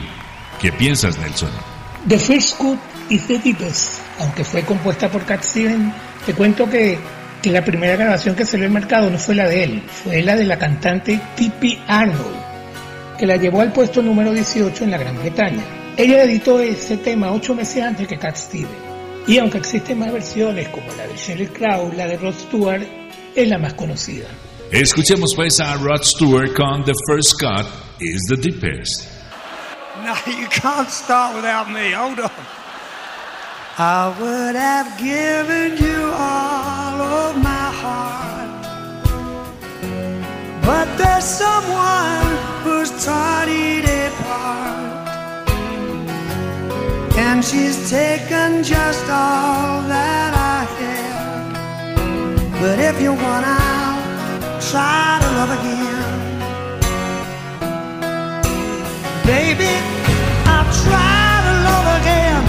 ¿Qué 0.61 0.73
piensas, 0.73 1.19
Nelson? 1.19 1.51
The 2.09 2.19
First 2.19 2.59
Cut 2.59 2.79
is 3.11 3.27
the 3.27 3.39
Deepest, 3.39 4.01
aunque 4.19 4.45
fue 4.45 4.63
compuesta 4.63 5.11
por 5.11 5.25
Cat 5.25 5.43
Stevens, 5.43 5.95
te 6.27 6.35
cuento 6.35 6.69
que 6.69 6.99
que 7.43 7.51
la 7.51 7.65
primera 7.65 7.97
grabación 7.97 8.37
que 8.37 8.45
salió 8.45 8.67
al 8.67 8.73
mercado 8.73 9.11
no 9.11 9.19
fue 9.19 9.35
la 9.35 9.49
de 9.49 9.65
él, 9.65 9.83
fue 9.87 10.23
la 10.23 10.37
de 10.37 10.45
la 10.45 10.59
cantante 10.59 11.21
Tippi 11.35 11.77
Arnold, 11.89 12.37
que 13.19 13.27
la 13.27 13.37
llevó 13.37 13.61
al 13.61 13.73
puesto 13.73 14.01
número 14.01 14.33
18 14.33 14.85
en 14.85 14.91
la 14.93 14.99
Gran 14.99 15.19
Bretaña. 15.19 15.63
Ella 15.97 16.23
editó 16.23 16.61
ese 16.61 16.99
tema 16.99 17.33
ocho 17.33 17.55
meses 17.55 17.83
antes 17.83 18.07
que 18.07 18.17
Cat 18.17 18.37
Stevens, 18.37 18.71
y 19.27 19.39
aunque 19.39 19.59
existen 19.59 19.99
más 19.99 20.13
versiones 20.13 20.69
como 20.69 20.87
la 20.95 21.07
de 21.07 21.17
Sheryl 21.17 21.51
Crow, 21.51 21.93
la 21.97 22.07
de 22.07 22.17
Rod 22.17 22.35
Stewart 22.35 22.83
es 23.35 23.49
la 23.49 23.59
más 23.59 23.75
conocida. 23.75 24.29
Escuchemos 24.71 25.35
pues 25.35 25.61
a 25.61 25.75
Rod 25.75 26.03
Stewart 26.03 26.55
con 26.55 26.85
The 26.85 26.93
First 27.09 27.41
Cut 27.41 27.67
is 28.01 28.23
the 28.29 28.37
Deepest. 28.37 29.09
No, 30.05 30.15
you 30.27 30.49
can't 30.49 30.89
start 30.89 31.37
without 31.37 31.69
me. 31.69 31.93
Hold 31.93 32.21
on. 32.21 32.31
I 33.79 34.13
would 34.19 34.57
have 34.57 34.99
given 34.99 35.77
you 35.77 36.13
all 36.13 36.82
of 37.03 37.37
my 37.37 37.69
heart. 37.83 38.63
But 40.65 40.87
there's 40.97 41.25
someone 41.25 42.27
who's 42.65 42.91
torn 43.05 43.49
it 43.49 43.85
apart. 44.09 45.49
And 47.17 47.45
she's 47.45 47.91
taken 47.91 48.63
just 48.63 49.05
all 49.11 49.83
that 49.95 50.33
I 50.55 50.65
had. 50.79 51.53
But 52.61 52.79
if 52.79 53.01
you 53.01 53.13
want 53.13 53.45
out, 53.47 54.03
try 54.71 55.19
to 55.23 55.29
love 55.39 55.53
again. 55.59 55.93
Baby, 59.27 59.73
I'll 60.53 60.71
try 60.85 61.29
to 61.47 61.53
love 61.69 61.89
again. 62.01 62.43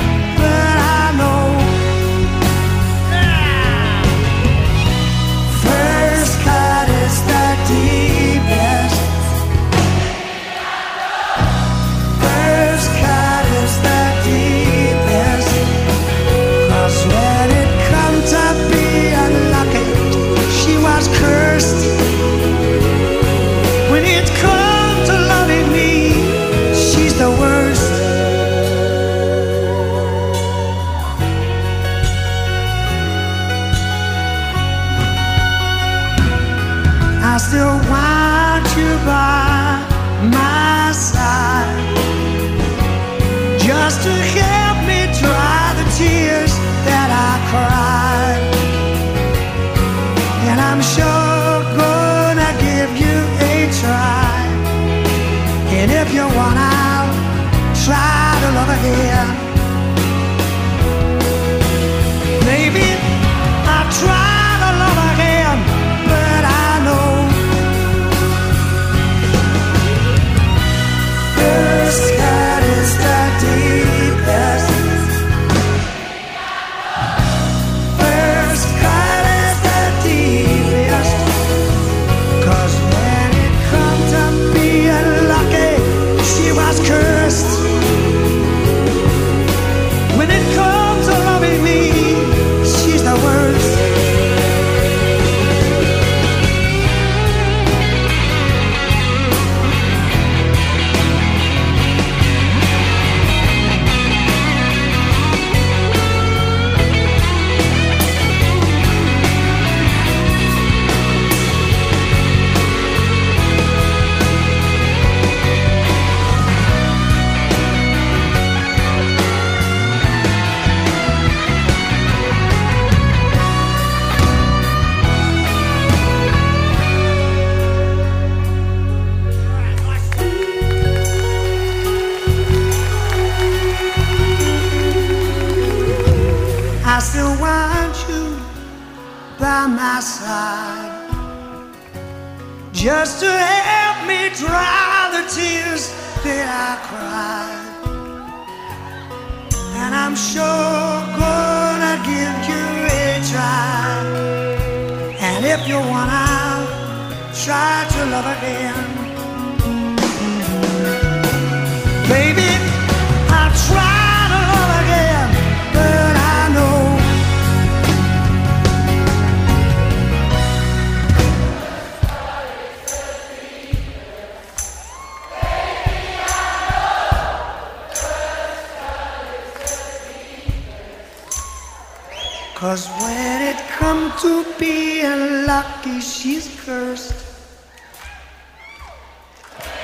Lucky, 185.45 185.99
she's 185.99 186.60
cursed. 186.65 187.13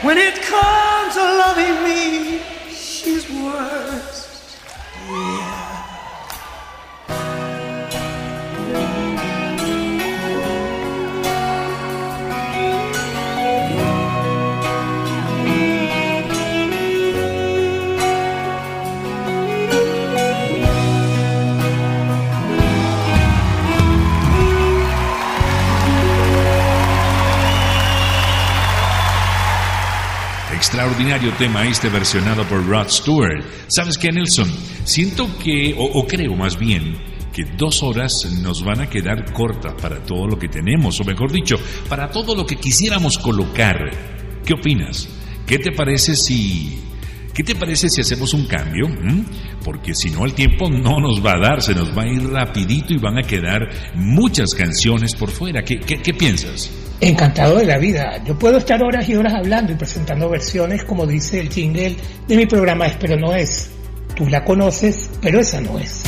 When 0.02 0.18
it 0.18 0.42
comes 0.42 1.14
to 1.16 1.22
loving 1.22 1.84
me, 1.84 2.42
she's 2.70 3.30
worst. 3.30 4.09
Extraordinario 30.80 31.34
tema 31.34 31.68
este 31.68 31.90
versionado 31.90 32.46
por 32.46 32.66
Rod 32.66 32.88
Stewart. 32.88 33.44
¿Sabes 33.68 33.98
qué, 33.98 34.14
Nelson? 34.14 34.50
Siento 34.86 35.28
que, 35.38 35.76
o, 35.78 35.84
o 35.84 36.08
creo 36.08 36.38
más 36.38 36.58
bien, 36.58 36.96
que 37.34 37.44
dos 37.58 37.84
horas 37.84 38.26
nos 38.42 38.64
van 38.64 38.80
a 38.80 38.90
quedar 38.90 39.34
cortas 39.34 39.74
para 39.74 40.02
todo 40.02 40.26
lo 40.26 40.40
que 40.40 40.48
tenemos, 40.48 40.98
o 41.02 41.04
mejor 41.04 41.34
dicho, 41.34 41.58
para 41.90 42.10
todo 42.10 42.34
lo 42.34 42.46
que 42.46 42.56
quisiéramos 42.56 43.18
colocar. 43.18 43.76
¿Qué 44.46 44.54
opinas? 44.54 45.10
¿Qué 45.46 45.60
te 45.60 45.74
parece 45.74 46.16
si... 46.16 46.80
¿Qué 47.34 47.44
te 47.44 47.56
parece 47.56 47.90
si 47.90 48.00
hacemos 48.00 48.34
un 48.34 48.46
cambio? 48.46 48.88
¿Mm? 48.88 49.26
Porque 49.66 49.94
si 49.94 50.10
no 50.12 50.24
el 50.24 50.34
tiempo 50.34 50.70
no 50.70 51.02
nos 51.02 51.22
va 51.22 51.34
a 51.34 51.40
dar, 51.40 51.62
se 51.62 51.76
nos 51.76 51.90
va 51.90 52.04
a 52.04 52.08
ir 52.08 52.24
rapidito 52.24 52.94
y 52.94 52.98
van 53.00 53.18
a 53.18 53.24
quedar 53.24 53.68
muchas 53.96 54.56
canciones 54.56 55.14
por 55.14 55.30
fuera. 55.30 55.62
¿Qué, 55.62 55.82
qué, 55.82 56.02
qué 56.02 56.14
piensas? 56.14 56.72
Encantado 57.02 57.58
de 57.58 57.66
la 57.66 57.78
vida. 57.78 58.22
Yo 58.26 58.38
puedo 58.38 58.58
estar 58.58 58.82
horas 58.84 59.08
y 59.08 59.16
horas 59.16 59.34
hablando 59.34 59.72
y 59.72 59.76
presentando 59.76 60.30
versiones, 60.30 60.84
como 60.84 61.06
dice 61.06 61.40
el 61.40 61.50
jingle 61.50 61.96
de 62.28 62.36
mi 62.36 62.46
programa 62.46 62.88
Es 62.88 62.98
Pero 63.00 63.18
No 63.18 63.34
Es. 63.34 63.70
Tú 64.16 64.28
la 64.28 64.44
conoces, 64.44 65.10
pero 65.22 65.40
esa 65.40 65.62
no 65.62 65.80
es. 65.80 66.04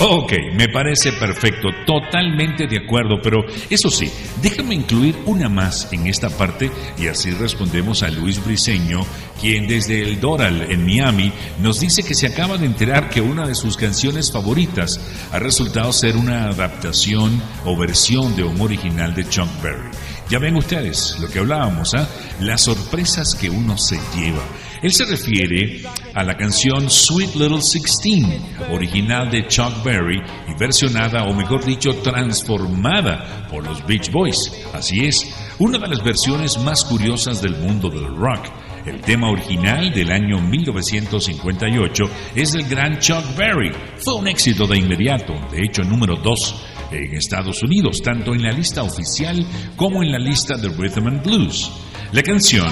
Ok, 0.00 0.32
me 0.54 0.68
parece 0.68 1.12
perfecto, 1.12 1.70
totalmente 1.84 2.68
de 2.68 2.78
acuerdo, 2.78 3.20
pero 3.20 3.44
eso 3.68 3.90
sí, 3.90 4.08
déjame 4.40 4.76
incluir 4.76 5.16
una 5.26 5.48
más 5.48 5.92
en 5.92 6.06
esta 6.06 6.30
parte 6.30 6.70
y 6.96 7.08
así 7.08 7.32
respondemos 7.32 8.04
a 8.04 8.08
Luis 8.08 8.42
Briseño, 8.44 9.04
quien 9.40 9.66
desde 9.66 10.00
el 10.02 10.20
Doral 10.20 10.70
en 10.70 10.86
Miami 10.86 11.32
nos 11.60 11.80
dice 11.80 12.04
que 12.04 12.14
se 12.14 12.28
acaba 12.28 12.56
de 12.58 12.66
enterar 12.66 13.10
que 13.10 13.20
una 13.20 13.44
de 13.44 13.56
sus 13.56 13.76
canciones 13.76 14.30
favoritas 14.30 15.00
ha 15.32 15.40
resultado 15.40 15.92
ser 15.92 16.16
una 16.16 16.44
adaptación 16.44 17.42
o 17.64 17.76
versión 17.76 18.36
de 18.36 18.44
un 18.44 18.60
original 18.60 19.16
de 19.16 19.28
Chuck 19.28 19.48
Berry. 19.60 19.90
Ya 20.30 20.38
ven 20.38 20.54
ustedes 20.54 21.16
lo 21.18 21.28
que 21.28 21.40
hablábamos, 21.40 21.94
¿ah? 21.94 22.08
Las 22.38 22.60
sorpresas 22.60 23.34
que 23.34 23.50
uno 23.50 23.76
se 23.76 23.98
lleva. 24.14 24.44
Él 24.82 24.92
se 24.92 25.04
refiere 25.04 25.82
a 26.14 26.22
la 26.22 26.36
canción 26.36 26.88
Sweet 26.88 27.34
Little 27.34 27.60
Sixteen, 27.60 28.40
original 28.70 29.28
de 29.28 29.46
Chuck 29.48 29.82
Berry 29.82 30.22
y 30.48 30.54
versionada, 30.58 31.24
o 31.24 31.34
mejor 31.34 31.64
dicho, 31.64 31.94
transformada 31.96 33.48
por 33.50 33.64
los 33.64 33.84
Beach 33.86 34.10
Boys. 34.12 34.52
Así 34.72 35.04
es, 35.04 35.34
una 35.58 35.78
de 35.78 35.88
las 35.88 36.04
versiones 36.04 36.58
más 36.58 36.84
curiosas 36.84 37.42
del 37.42 37.56
mundo 37.56 37.90
del 37.90 38.06
rock. 38.14 38.46
El 38.86 39.00
tema 39.00 39.30
original 39.30 39.92
del 39.92 40.12
año 40.12 40.40
1958 40.40 42.04
es 42.36 42.52
del 42.52 42.68
gran 42.68 42.98
Chuck 43.00 43.36
Berry. 43.36 43.72
Fue 43.98 44.14
un 44.14 44.28
éxito 44.28 44.66
de 44.66 44.78
inmediato, 44.78 45.34
de 45.50 45.64
hecho 45.64 45.82
número 45.82 46.16
2 46.16 46.66
en 46.92 47.14
Estados 47.14 47.62
Unidos, 47.62 48.00
tanto 48.00 48.32
en 48.32 48.42
la 48.42 48.52
lista 48.52 48.82
oficial 48.82 49.44
como 49.76 50.02
en 50.02 50.12
la 50.12 50.18
lista 50.18 50.56
de 50.56 50.68
Rhythm 50.68 51.08
and 51.08 51.24
Blues. 51.24 51.70
La 52.10 52.22
canción 52.22 52.66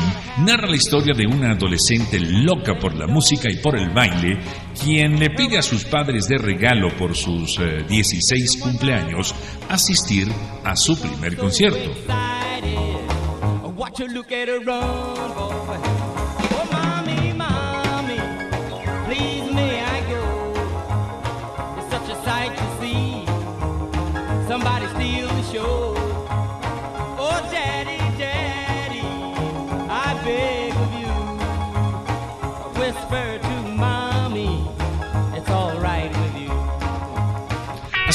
narra 0.46 0.66
la 0.66 0.76
historia 0.76 1.12
de 1.14 1.26
una 1.26 1.50
adolescente 1.50 2.18
loca 2.18 2.78
por 2.80 2.94
la 2.94 3.06
música 3.06 3.50
y 3.50 3.56
por 3.58 3.76
el 3.76 3.90
baile, 3.90 4.38
quien 4.82 5.18
le 5.18 5.28
pide 5.28 5.58
a 5.58 5.62
sus 5.62 5.84
padres 5.84 6.26
de 6.26 6.38
regalo 6.38 6.88
por 6.96 7.14
sus 7.14 7.58
eh, 7.58 7.84
16 7.86 8.56
cumpleaños 8.62 9.34
asistir 9.68 10.26
a 10.64 10.74
su 10.74 10.98
primer 10.98 11.36
concierto. 11.36 11.92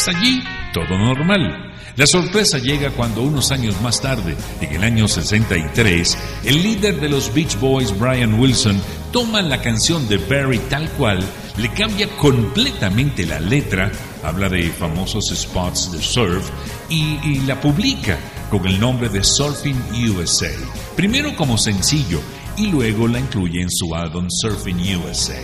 Allí, 0.08 0.42
todo 0.74 0.98
normal. 0.98 1.74
La 1.96 2.08
sorpresa 2.08 2.58
llega 2.58 2.92
cuando 2.92 3.22
unos 3.22 3.52
años 3.52 3.80
más 3.82 4.02
tarde, 4.02 4.36
en 4.62 4.74
el 4.74 4.84
año 4.84 5.08
63, 5.08 6.18
el 6.46 6.64
líder 6.64 7.00
de 7.00 7.10
los 7.10 7.34
Beach 7.34 7.60
Boys, 7.60 7.98
Brian 8.00 8.40
Wilson, 8.40 8.82
toma 9.12 9.42
la 9.42 9.62
canción 9.62 10.08
de 10.08 10.18
Barry 10.18 10.60
tal 10.70 10.90
cual, 10.92 11.20
le 11.58 11.70
cambia 11.74 12.08
completamente 12.18 13.26
la 13.26 13.40
letra, 13.40 13.92
habla 14.24 14.50
de 14.50 14.70
famosos 14.70 15.30
spots 15.36 15.92
de 15.92 16.02
surf 16.02 16.50
y 16.90 17.40
la 17.42 17.60
publica 17.60 18.18
con 18.52 18.68
el 18.68 18.80
nombre 18.80 19.08
de 19.08 19.24
Surfing 19.24 19.78
USA. 20.10 20.52
Primero 20.96 21.34
como 21.38 21.58
sencillo 21.58 22.20
y 22.58 22.68
luego 22.68 23.08
la 23.08 23.20
incluye 23.20 23.62
en 23.62 23.72
su 23.72 23.96
álbum 23.96 24.28
Surfing 24.30 24.98
USA. 24.98 25.42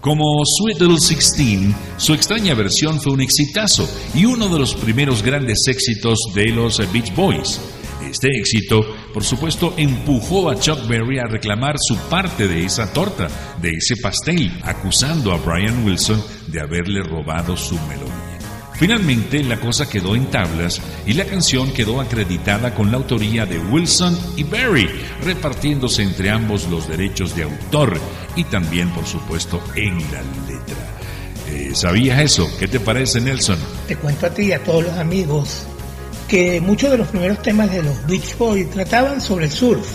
Como 0.00 0.24
Sweet 0.46 0.80
Little 0.80 0.98
Sixteen, 0.98 1.74
su 1.98 2.14
extraña 2.14 2.54
versión 2.54 2.98
fue 3.00 3.12
un 3.12 3.20
exitazo 3.20 3.86
y 4.14 4.24
uno 4.24 4.48
de 4.48 4.58
los 4.58 4.74
primeros 4.74 5.22
grandes 5.22 5.68
éxitos 5.68 6.18
de 6.34 6.46
los 6.46 6.78
Beach 6.90 7.14
Boys. 7.14 7.60
Este 8.02 8.28
éxito, 8.28 8.80
por 9.12 9.24
supuesto, 9.24 9.74
empujó 9.76 10.48
a 10.48 10.58
Chuck 10.58 10.86
Berry 10.88 11.18
a 11.18 11.26
reclamar 11.26 11.76
su 11.78 11.96
parte 12.08 12.48
de 12.48 12.64
esa 12.64 12.90
torta, 12.94 13.28
de 13.60 13.72
ese 13.72 13.94
pastel, 13.98 14.50
acusando 14.62 15.32
a 15.32 15.36
Brian 15.36 15.84
Wilson 15.84 16.22
de 16.46 16.60
haberle 16.60 17.02
robado 17.02 17.54
su 17.54 17.74
melodía. 17.80 18.29
Finalmente, 18.80 19.44
la 19.44 19.60
cosa 19.60 19.86
quedó 19.86 20.16
en 20.16 20.30
tablas 20.30 20.80
y 21.04 21.12
la 21.12 21.26
canción 21.26 21.70
quedó 21.70 22.00
acreditada 22.00 22.74
con 22.74 22.90
la 22.90 22.96
autoría 22.96 23.44
de 23.44 23.58
Wilson 23.58 24.18
y 24.38 24.42
Berry, 24.42 24.88
repartiéndose 25.22 26.02
entre 26.02 26.30
ambos 26.30 26.66
los 26.66 26.88
derechos 26.88 27.36
de 27.36 27.42
autor 27.42 28.00
y 28.36 28.44
también, 28.44 28.88
por 28.88 29.04
supuesto, 29.04 29.62
en 29.76 29.98
la 29.98 30.22
letra. 30.48 30.76
Eh, 31.50 31.72
¿Sabías 31.74 32.20
eso? 32.20 32.50
¿Qué 32.58 32.68
te 32.68 32.80
parece, 32.80 33.20
Nelson? 33.20 33.58
Te 33.86 33.96
cuento 33.96 34.24
a 34.24 34.30
ti 34.30 34.44
y 34.44 34.52
a 34.52 34.64
todos 34.64 34.84
los 34.84 34.96
amigos 34.96 35.64
que 36.26 36.58
muchos 36.62 36.90
de 36.90 36.96
los 36.96 37.08
primeros 37.08 37.42
temas 37.42 37.70
de 37.70 37.82
los 37.82 38.06
Beach 38.06 38.34
Boys 38.38 38.70
trataban 38.70 39.20
sobre 39.20 39.44
el 39.44 39.50
surf. 39.50 39.86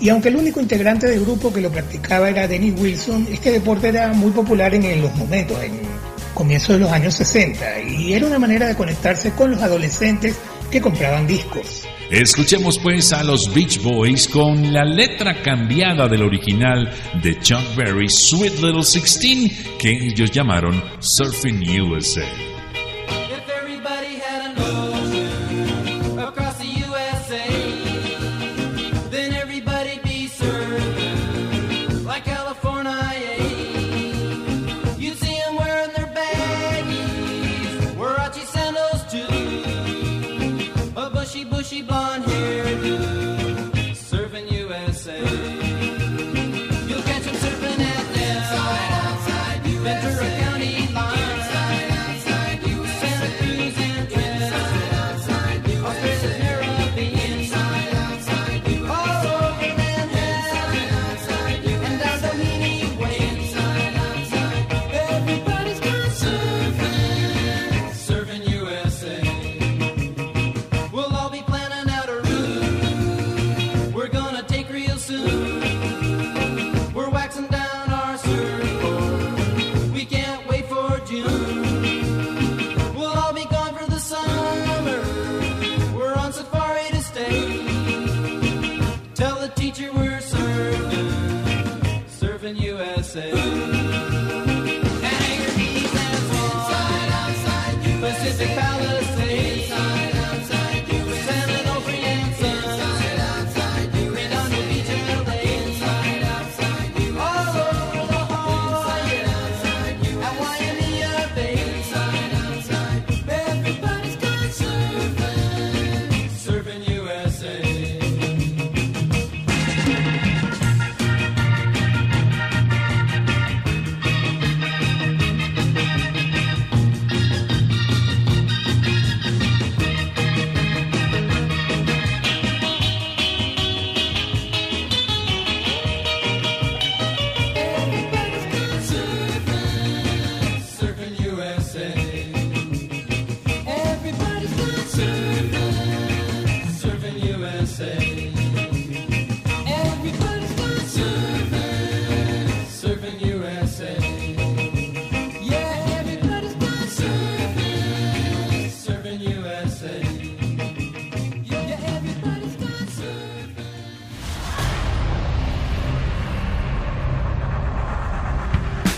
Y 0.00 0.08
aunque 0.08 0.30
el 0.30 0.36
único 0.36 0.60
integrante 0.60 1.06
del 1.06 1.20
grupo 1.20 1.52
que 1.52 1.60
lo 1.60 1.70
practicaba 1.70 2.28
era 2.28 2.48
Dennis 2.48 2.74
Wilson, 2.76 3.28
este 3.30 3.52
deporte 3.52 3.86
era 3.86 4.12
muy 4.12 4.32
popular 4.32 4.74
en, 4.74 5.00
los 5.00 5.14
momentos, 5.14 5.62
en 5.62 5.93
comienzos 6.34 6.76
de 6.76 6.80
los 6.80 6.90
años 6.90 7.14
60, 7.14 7.80
y 7.80 8.12
era 8.12 8.26
una 8.26 8.38
manera 8.38 8.66
de 8.66 8.76
conectarse 8.76 9.32
con 9.32 9.52
los 9.52 9.62
adolescentes 9.62 10.36
que 10.70 10.80
compraban 10.80 11.26
discos. 11.26 11.84
Escuchemos 12.10 12.78
pues 12.78 13.12
a 13.12 13.24
los 13.24 13.52
Beach 13.54 13.82
Boys 13.82 14.28
con 14.28 14.72
la 14.72 14.84
letra 14.84 15.42
cambiada 15.42 16.06
del 16.06 16.22
original 16.22 16.92
de 17.22 17.38
Chuck 17.40 17.74
Berry, 17.76 18.08
Sweet 18.08 18.60
Little 18.60 18.82
Sixteen, 18.82 19.50
que 19.78 19.90
ellos 19.90 20.30
llamaron 20.30 20.82
Surfing 21.00 21.62
USA. 21.80 22.53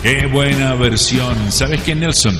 Qué 0.07 0.25
buena 0.25 0.73
versión. 0.75 1.51
¿Sabes 1.51 1.81
qué, 1.81 1.93
Nelson? 1.93 2.39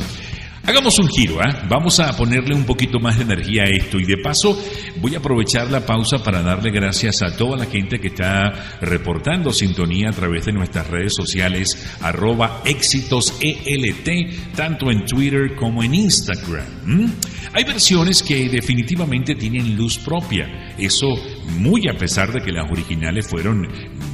Hagamos 0.63 0.99
un 0.99 1.09
giro, 1.09 1.41
¿ah? 1.41 1.65
Vamos 1.67 1.99
a 1.99 2.15
ponerle 2.15 2.55
un 2.55 2.63
poquito 2.63 2.97
más 2.97 3.17
de 3.17 3.23
energía 3.23 3.63
a 3.63 3.65
esto 3.65 3.99
y 3.99 4.05
de 4.05 4.15
paso 4.19 4.57
voy 5.01 5.15
a 5.15 5.17
aprovechar 5.17 5.69
la 5.69 5.85
pausa 5.85 6.23
para 6.23 6.41
darle 6.41 6.71
gracias 6.71 7.21
a 7.21 7.35
toda 7.35 7.57
la 7.57 7.65
gente 7.65 7.99
que 7.99 8.07
está 8.07 8.79
reportando 8.79 9.51
sintonía 9.51 10.11
a 10.11 10.13
través 10.13 10.45
de 10.45 10.53
nuestras 10.53 10.87
redes 10.87 11.13
sociales 11.13 11.97
arroba 11.99 12.61
éxitos 12.63 13.33
ELT, 13.41 14.55
tanto 14.55 14.89
en 14.89 15.05
Twitter 15.05 15.53
como 15.53 15.83
en 15.83 15.93
Instagram. 15.93 17.11
Hay 17.51 17.65
versiones 17.65 18.23
que 18.23 18.47
definitivamente 18.47 19.35
tienen 19.35 19.75
luz 19.75 19.97
propia, 19.97 20.73
eso 20.77 21.17
muy 21.57 21.89
a 21.89 21.97
pesar 21.97 22.31
de 22.31 22.41
que 22.41 22.53
las 22.53 22.71
originales 22.71 23.27
fueron 23.27 23.67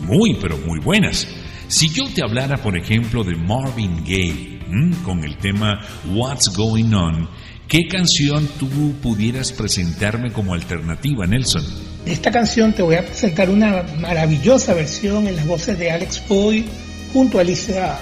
muy 0.07 0.33
pero 0.41 0.57
muy 0.57 0.79
buenas. 0.79 1.27
Si 1.73 1.89
yo 1.89 2.03
te 2.13 2.21
hablara, 2.21 2.57
por 2.57 2.77
ejemplo, 2.77 3.23
de 3.23 3.35
Marvin 3.35 4.03
Gaye 4.03 4.59
¿m? 4.69 4.95
con 5.03 5.23
el 5.23 5.35
tema 5.37 5.81
What's 6.13 6.55
Going 6.55 6.93
On, 6.93 7.27
¿qué 7.67 7.87
canción 7.89 8.47
tú 8.59 8.93
pudieras 9.01 9.51
presentarme 9.51 10.31
como 10.31 10.53
alternativa, 10.53 11.25
Nelson? 11.25 11.65
Esta 12.05 12.29
canción 12.29 12.73
te 12.73 12.83
voy 12.83 12.97
a 12.97 13.03
presentar 13.03 13.49
una 13.49 13.81
maravillosa 13.97 14.75
versión 14.75 15.25
en 15.25 15.35
las 15.35 15.47
voces 15.47 15.79
de 15.79 15.89
Alex 15.89 16.21
Boy 16.27 16.63
junto 17.11 17.39
a 17.39 17.41
Alicia 17.41 17.97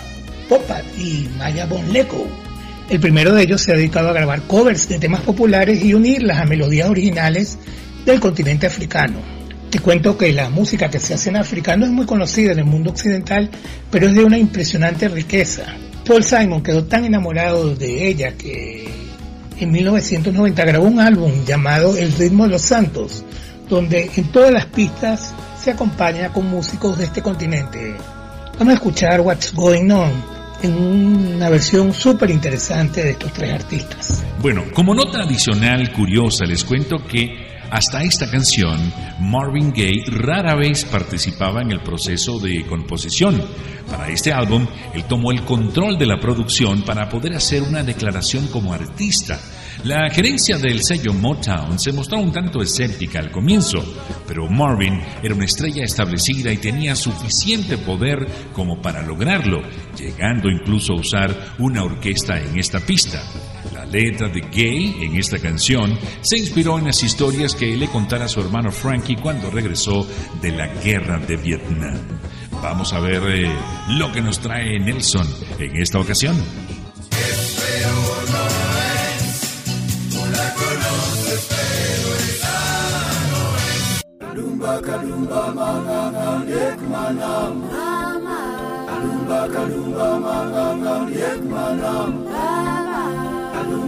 Popat 0.49 0.83
y 0.99 1.29
Maya 1.37 1.65
Bonleco. 1.65 2.27
El 2.89 2.99
primero 2.99 3.33
de 3.33 3.43
ellos 3.43 3.61
se 3.61 3.71
ha 3.71 3.77
dedicado 3.77 4.09
a 4.09 4.13
grabar 4.13 4.41
covers 4.47 4.89
de 4.89 4.99
temas 4.99 5.21
populares 5.21 5.81
y 5.81 5.93
unirlas 5.93 6.39
a 6.39 6.45
melodías 6.45 6.89
originales 6.89 7.57
del 8.05 8.19
continente 8.19 8.67
africano. 8.67 9.40
Te 9.71 9.79
cuento 9.79 10.17
que 10.17 10.33
la 10.33 10.49
música 10.49 10.89
que 10.89 10.99
se 10.99 11.13
hace 11.13 11.29
en 11.29 11.37
África 11.37 11.77
no 11.77 11.85
es 11.85 11.91
muy 11.93 12.05
conocida 12.05 12.51
en 12.51 12.59
el 12.59 12.65
mundo 12.65 12.89
occidental, 12.89 13.49
pero 13.89 14.09
es 14.09 14.13
de 14.13 14.25
una 14.25 14.37
impresionante 14.37 15.07
riqueza. 15.07 15.63
Paul 16.05 16.25
Simon 16.25 16.61
quedó 16.61 16.83
tan 16.83 17.05
enamorado 17.05 17.73
de 17.73 18.09
ella 18.09 18.33
que 18.33 18.85
en 19.57 19.71
1990 19.71 20.65
grabó 20.65 20.85
un 20.87 20.99
álbum 20.99 21.31
llamado 21.45 21.95
El 21.95 22.11
ritmo 22.11 22.43
de 22.43 22.49
los 22.49 22.63
santos, 22.63 23.23
donde 23.69 24.11
en 24.13 24.25
todas 24.33 24.51
las 24.51 24.65
pistas 24.65 25.33
se 25.57 25.71
acompaña 25.71 26.33
con 26.33 26.49
músicos 26.49 26.97
de 26.97 27.05
este 27.05 27.21
continente. 27.21 27.95
Vamos 28.59 28.73
a 28.73 28.75
escuchar 28.75 29.21
What's 29.21 29.53
Going 29.53 29.89
On 29.89 30.11
en 30.63 30.73
una 30.73 31.49
versión 31.49 31.93
súper 31.93 32.29
interesante 32.29 33.05
de 33.05 33.11
estos 33.11 33.31
tres 33.31 33.53
artistas. 33.53 34.21
Bueno, 34.41 34.65
como 34.73 34.93
nota 34.93 35.21
adicional 35.23 35.93
curiosa, 35.93 36.43
les 36.43 36.65
cuento 36.65 36.97
que 37.07 37.50
hasta 37.71 38.03
esta 38.03 38.29
canción, 38.29 38.77
Marvin 39.19 39.71
Gaye 39.71 40.03
rara 40.07 40.55
vez 40.55 40.83
participaba 40.83 41.61
en 41.61 41.71
el 41.71 41.81
proceso 41.81 42.37
de 42.37 42.65
composición. 42.65 43.41
Para 43.89 44.09
este 44.09 44.33
álbum, 44.33 44.67
él 44.93 45.05
tomó 45.05 45.31
el 45.31 45.43
control 45.43 45.97
de 45.97 46.05
la 46.05 46.19
producción 46.19 46.83
para 46.83 47.07
poder 47.07 47.33
hacer 47.33 47.63
una 47.63 47.81
declaración 47.81 48.47
como 48.47 48.73
artista. 48.73 49.39
La 49.85 50.09
gerencia 50.09 50.57
del 50.57 50.83
sello 50.83 51.13
Motown 51.13 51.79
se 51.79 51.93
mostró 51.93 52.19
un 52.19 52.33
tanto 52.33 52.61
escéptica 52.61 53.19
al 53.19 53.31
comienzo, 53.31 53.81
pero 54.27 54.49
Marvin 54.49 54.99
era 55.23 55.33
una 55.33 55.45
estrella 55.45 55.85
establecida 55.85 56.51
y 56.51 56.57
tenía 56.57 56.93
suficiente 56.93 57.77
poder 57.77 58.27
como 58.51 58.81
para 58.81 59.01
lograrlo, 59.01 59.61
llegando 59.97 60.49
incluso 60.49 60.91
a 60.91 60.99
usar 60.99 61.55
una 61.57 61.83
orquesta 61.83 62.37
en 62.37 62.59
esta 62.59 62.81
pista. 62.81 63.23
Letra 63.91 64.29
de 64.29 64.41
Gay 64.41 65.03
en 65.03 65.15
esta 65.15 65.37
canción 65.37 65.97
se 66.21 66.37
inspiró 66.37 66.79
en 66.79 66.85
las 66.85 67.03
historias 67.03 67.55
que 67.55 67.75
le 67.75 67.87
contara 67.87 68.25
a 68.25 68.29
su 68.29 68.39
hermano 68.39 68.71
Frankie 68.71 69.17
cuando 69.17 69.49
regresó 69.49 70.07
de 70.41 70.51
la 70.51 70.67
guerra 70.67 71.19
de 71.19 71.35
Vietnam. 71.35 71.99
Vamos 72.61 72.93
a 72.93 72.99
ver 72.99 73.21
eh, 73.27 73.51
lo 73.89 74.11
que 74.11 74.21
nos 74.21 74.39
trae 74.39 74.79
Nelson 74.79 75.27
en 75.59 75.75
esta 75.77 75.99
ocasión. 75.99 76.35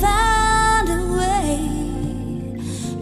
find 0.00 0.88
a 0.88 1.02
way 1.18 1.58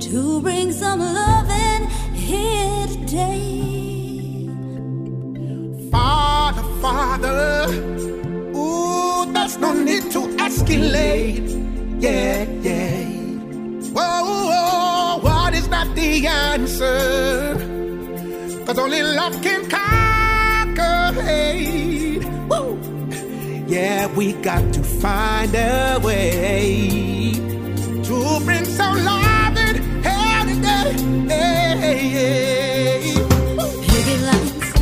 to 0.00 0.40
bring 0.40 0.72
some 0.72 1.00
love 1.00 1.50
in 1.50 1.86
here 2.14 2.86
today. 2.86 4.48
Father, 5.90 6.62
Father, 6.80 7.66
ooh, 8.56 9.32
there's 9.32 9.58
no 9.58 9.72
need 9.72 10.10
to 10.12 10.20
escalate. 10.46 11.48
Yeah, 12.00 12.44
yeah. 12.62 13.04
Whoa, 13.96 14.22
whoa, 14.50 15.18
what 15.22 15.54
is 15.54 15.68
not 15.68 15.94
the 15.94 16.26
answer? 16.26 17.54
Cause 18.66 18.78
only 18.78 19.02
love 19.02 19.40
can 19.42 19.62
conquer 19.68 21.22
hate. 21.22 21.76
Yeah, 23.68 24.06
we 24.14 24.32
got 24.34 24.72
to 24.74 24.82
find 24.84 25.52
a 25.56 25.98
way 26.00 27.32
to 27.34 28.40
bring 28.44 28.64
some 28.64 29.04
love 29.04 29.56
in 29.56 29.76
here 30.04 30.44
today. 30.46 30.92
Hey, 31.28 32.08
hey. 32.08 33.14
Picket 33.88 34.20
lines 34.22 34.72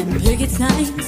and 0.00 0.20
picket 0.20 0.50
signs. 0.50 0.90
Don't 0.90 0.99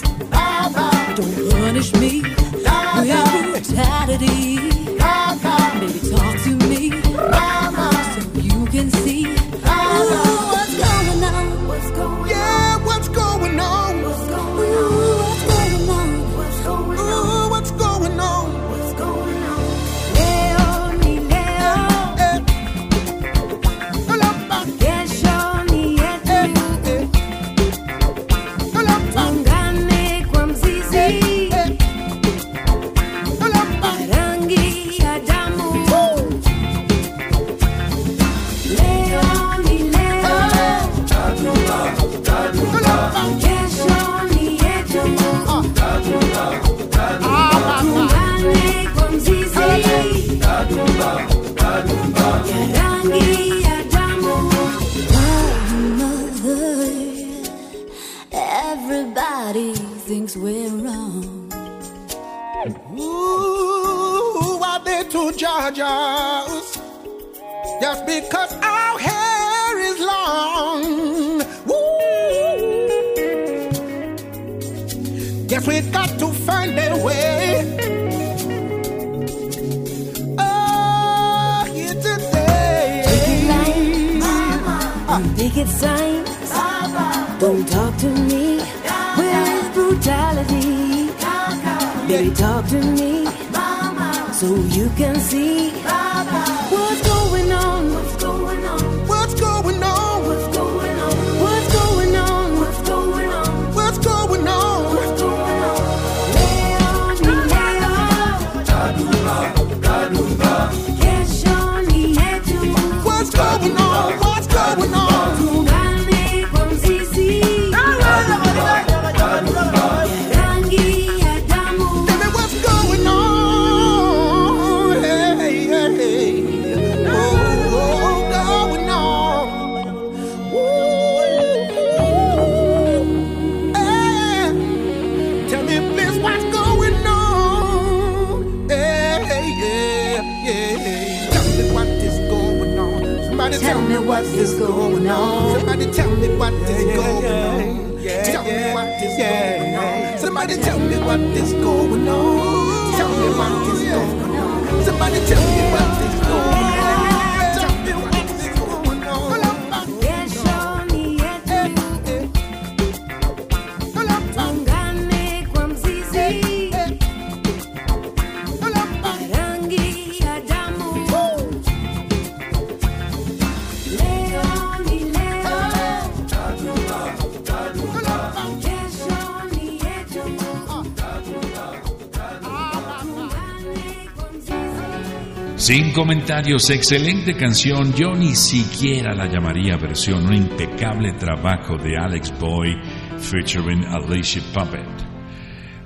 comentarios, 186.32 186.70
excelente 186.70 187.34
canción. 187.34 187.92
Yo 187.92 188.14
ni 188.14 188.34
siquiera 188.34 189.14
la 189.14 189.26
llamaría 189.26 189.76
versión, 189.76 190.26
un 190.26 190.34
impecable 190.34 191.12
trabajo 191.12 191.76
de 191.76 191.98
Alex 191.98 192.32
Boy 192.40 192.74
featuring 193.18 193.84
Alicia 193.84 194.40
Puppet. 194.54 194.88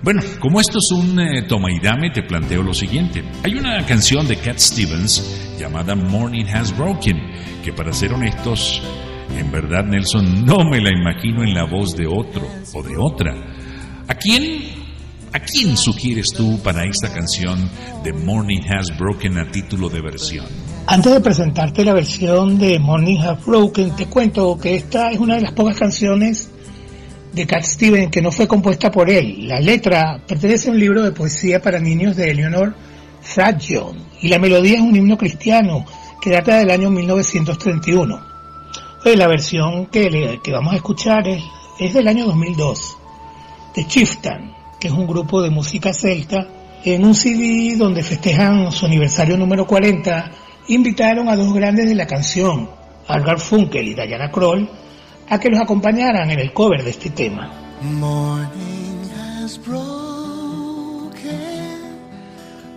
Bueno, 0.05 0.23
como 0.39 0.61
esto 0.61 0.79
es 0.79 0.93
un 0.93 1.19
eh, 1.19 1.43
toma 1.49 1.73
y 1.73 1.81
dame, 1.81 2.11
te 2.11 2.23
planteo 2.23 2.63
lo 2.63 2.73
siguiente. 2.73 3.25
Hay 3.43 3.57
una 3.57 3.85
canción 3.87 4.29
de 4.29 4.37
Cat 4.37 4.59
Stevens 4.59 5.57
llamada 5.59 5.97
Morning 5.97 6.45
Has 6.45 6.77
Broken, 6.77 7.19
que 7.65 7.73
para 7.73 7.93
ser 7.93 8.13
honestos, 8.13 8.81
en 9.37 9.51
verdad 9.51 9.85
Nelson 9.85 10.45
no 10.45 10.59
me 10.71 10.81
la 10.81 10.91
imagino 10.93 11.43
en 11.43 11.55
la 11.55 11.65
voz 11.65 11.97
de 11.97 12.07
otro 12.07 12.47
o 12.73 12.83
de 12.85 12.97
otra. 12.97 13.35
¿A 14.07 14.15
quién 14.15 14.86
¿A 15.33 15.41
quién 15.41 15.77
sugieres 15.77 16.33
tú 16.33 16.59
para 16.63 16.85
esta 16.85 17.13
canción 17.13 17.69
de 18.03 18.13
Morning 18.13 18.63
Has 18.71 18.97
Broken 18.97 19.39
a 19.39 19.51
título 19.51 19.89
de 19.89 20.01
versión? 20.01 20.47
Antes 20.87 21.13
de 21.13 21.21
presentarte 21.21 21.85
la 21.85 21.93
versión 21.93 22.59
de 22.59 22.79
Morning 22.79 23.19
Have 23.21 23.41
Broken, 23.45 23.97
te 23.97 24.07
cuento 24.07 24.57
que 24.59 24.77
esta 24.77 25.11
es 25.11 25.19
una 25.19 25.35
de 25.35 25.43
las 25.43 25.53
pocas 25.53 25.77
canciones 25.79 26.51
de 27.33 27.47
Cat 27.47 27.65
Stevens 27.65 28.11
que 28.11 28.23
no 28.23 28.33
fue 28.33 28.49
compuesta 28.49 28.91
por 28.91 29.11
él. 29.11 29.47
La 29.49 29.61
letra 29.61 30.23
pertenece 30.27 30.69
a 30.69 30.73
un 30.73 30.79
libro 30.79 31.03
de 31.03 31.13
poesía 31.13 31.61
para 31.61 31.79
niños 31.79 32.17
de 32.17 32.31
Eleanor 32.31 32.75
Fragile 33.21 33.93
y 34.23 34.29
la 34.29 34.39
melodía 34.39 34.77
es 34.77 34.81
un 34.81 34.97
himno 34.97 35.19
cristiano 35.19 35.85
que 36.21 36.31
data 36.31 36.57
del 36.57 36.71
año 36.71 36.91
1931. 36.91 38.21
la 39.05 39.27
versión 39.27 39.87
que, 39.87 40.41
que 40.43 40.53
vamos 40.53 40.73
a 40.73 40.77
escuchar 40.77 41.29
es, 41.29 41.43
es 41.79 41.95
del 41.95 42.09
año 42.09 42.27
2002, 42.27 42.97
de 43.75 43.87
Chieftain, 43.87 44.53
que 44.81 44.89
es 44.89 44.95
un 44.95 45.07
grupo 45.07 45.43
de 45.43 45.51
música 45.51 45.93
celta. 45.93 46.47
En 46.85 47.05
un 47.05 47.15
CD 47.15 47.77
donde 47.77 48.03
festejan 48.03 48.71
su 48.71 48.87
aniversario 48.87 49.37
número 49.37 49.67
40, 49.67 50.31
invitaron 50.69 51.29
a 51.29 51.37
dos 51.37 51.53
grandes 51.53 51.89
de 51.89 51.95
la 51.95 52.07
canción, 52.07 52.71
Algar 53.09 53.41
Funkel 53.41 53.89
y 53.89 53.95
Diana 53.95 54.31
Kroll, 54.31 54.69
a 55.29 55.39
que 55.41 55.51
los 55.51 55.61
acompañaran 55.61 56.31
en 56.31 56.39
el 56.39 56.53
cover 56.53 56.85
de 56.85 56.91
este 56.91 57.11
tema. 57.11 57.51
Morning 57.83 59.11
has 59.43 59.59
broken 59.59 61.11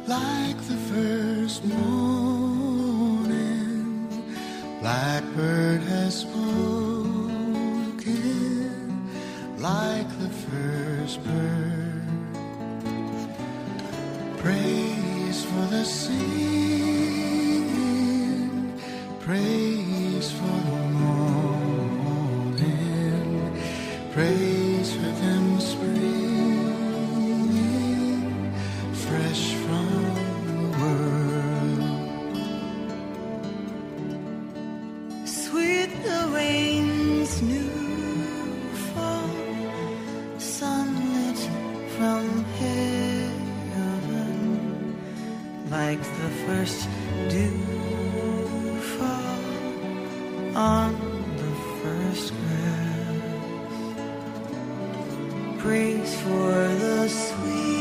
like 0.08 0.58
the 0.68 0.78
first 0.92 1.64
morning. 1.66 3.00
Blackbird 4.82 5.82
has 5.84 6.26
like 9.60 10.08
the 10.20 10.30
first. 10.30 11.69
Praise 14.40 15.44
for 15.44 15.66
the 15.68 15.84
singing, 15.84 16.24
praise 19.20 19.69
like 45.90 46.04
the 46.04 46.30
first 46.46 46.88
dew 47.30 47.58
fall 48.94 50.56
on 50.56 50.94
the 51.42 51.54
first 51.82 52.32
grass. 52.42 53.24
Praise 55.58 56.14
for 56.22 56.54
the 56.84 57.10
sweetness 57.10 57.79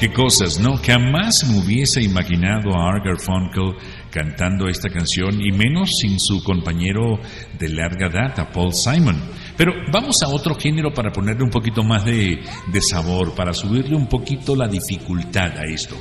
Qué 0.00 0.10
cosas, 0.10 0.58
¿no? 0.58 0.78
Jamás 0.78 1.46
me 1.46 1.58
hubiese 1.58 2.00
imaginado 2.00 2.74
a 2.74 2.88
Art 2.88 3.04
Garfunkel 3.04 3.76
cantando 4.10 4.66
esta 4.66 4.88
canción 4.88 5.42
y 5.42 5.52
menos 5.52 5.98
sin 5.98 6.18
su 6.18 6.42
compañero 6.42 7.20
de 7.58 7.68
larga 7.68 8.08
data, 8.08 8.50
Paul 8.50 8.72
Simon. 8.72 9.20
Pero 9.58 9.74
vamos 9.92 10.22
a 10.22 10.28
otro 10.28 10.54
género 10.54 10.90
para 10.94 11.12
ponerle 11.12 11.44
un 11.44 11.50
poquito 11.50 11.82
más 11.84 12.06
de, 12.06 12.38
de 12.72 12.80
sabor, 12.80 13.34
para 13.34 13.52
subirle 13.52 13.94
un 13.94 14.06
poquito 14.06 14.56
la 14.56 14.66
dificultad 14.68 15.58
a 15.58 15.64
esto. 15.70 15.96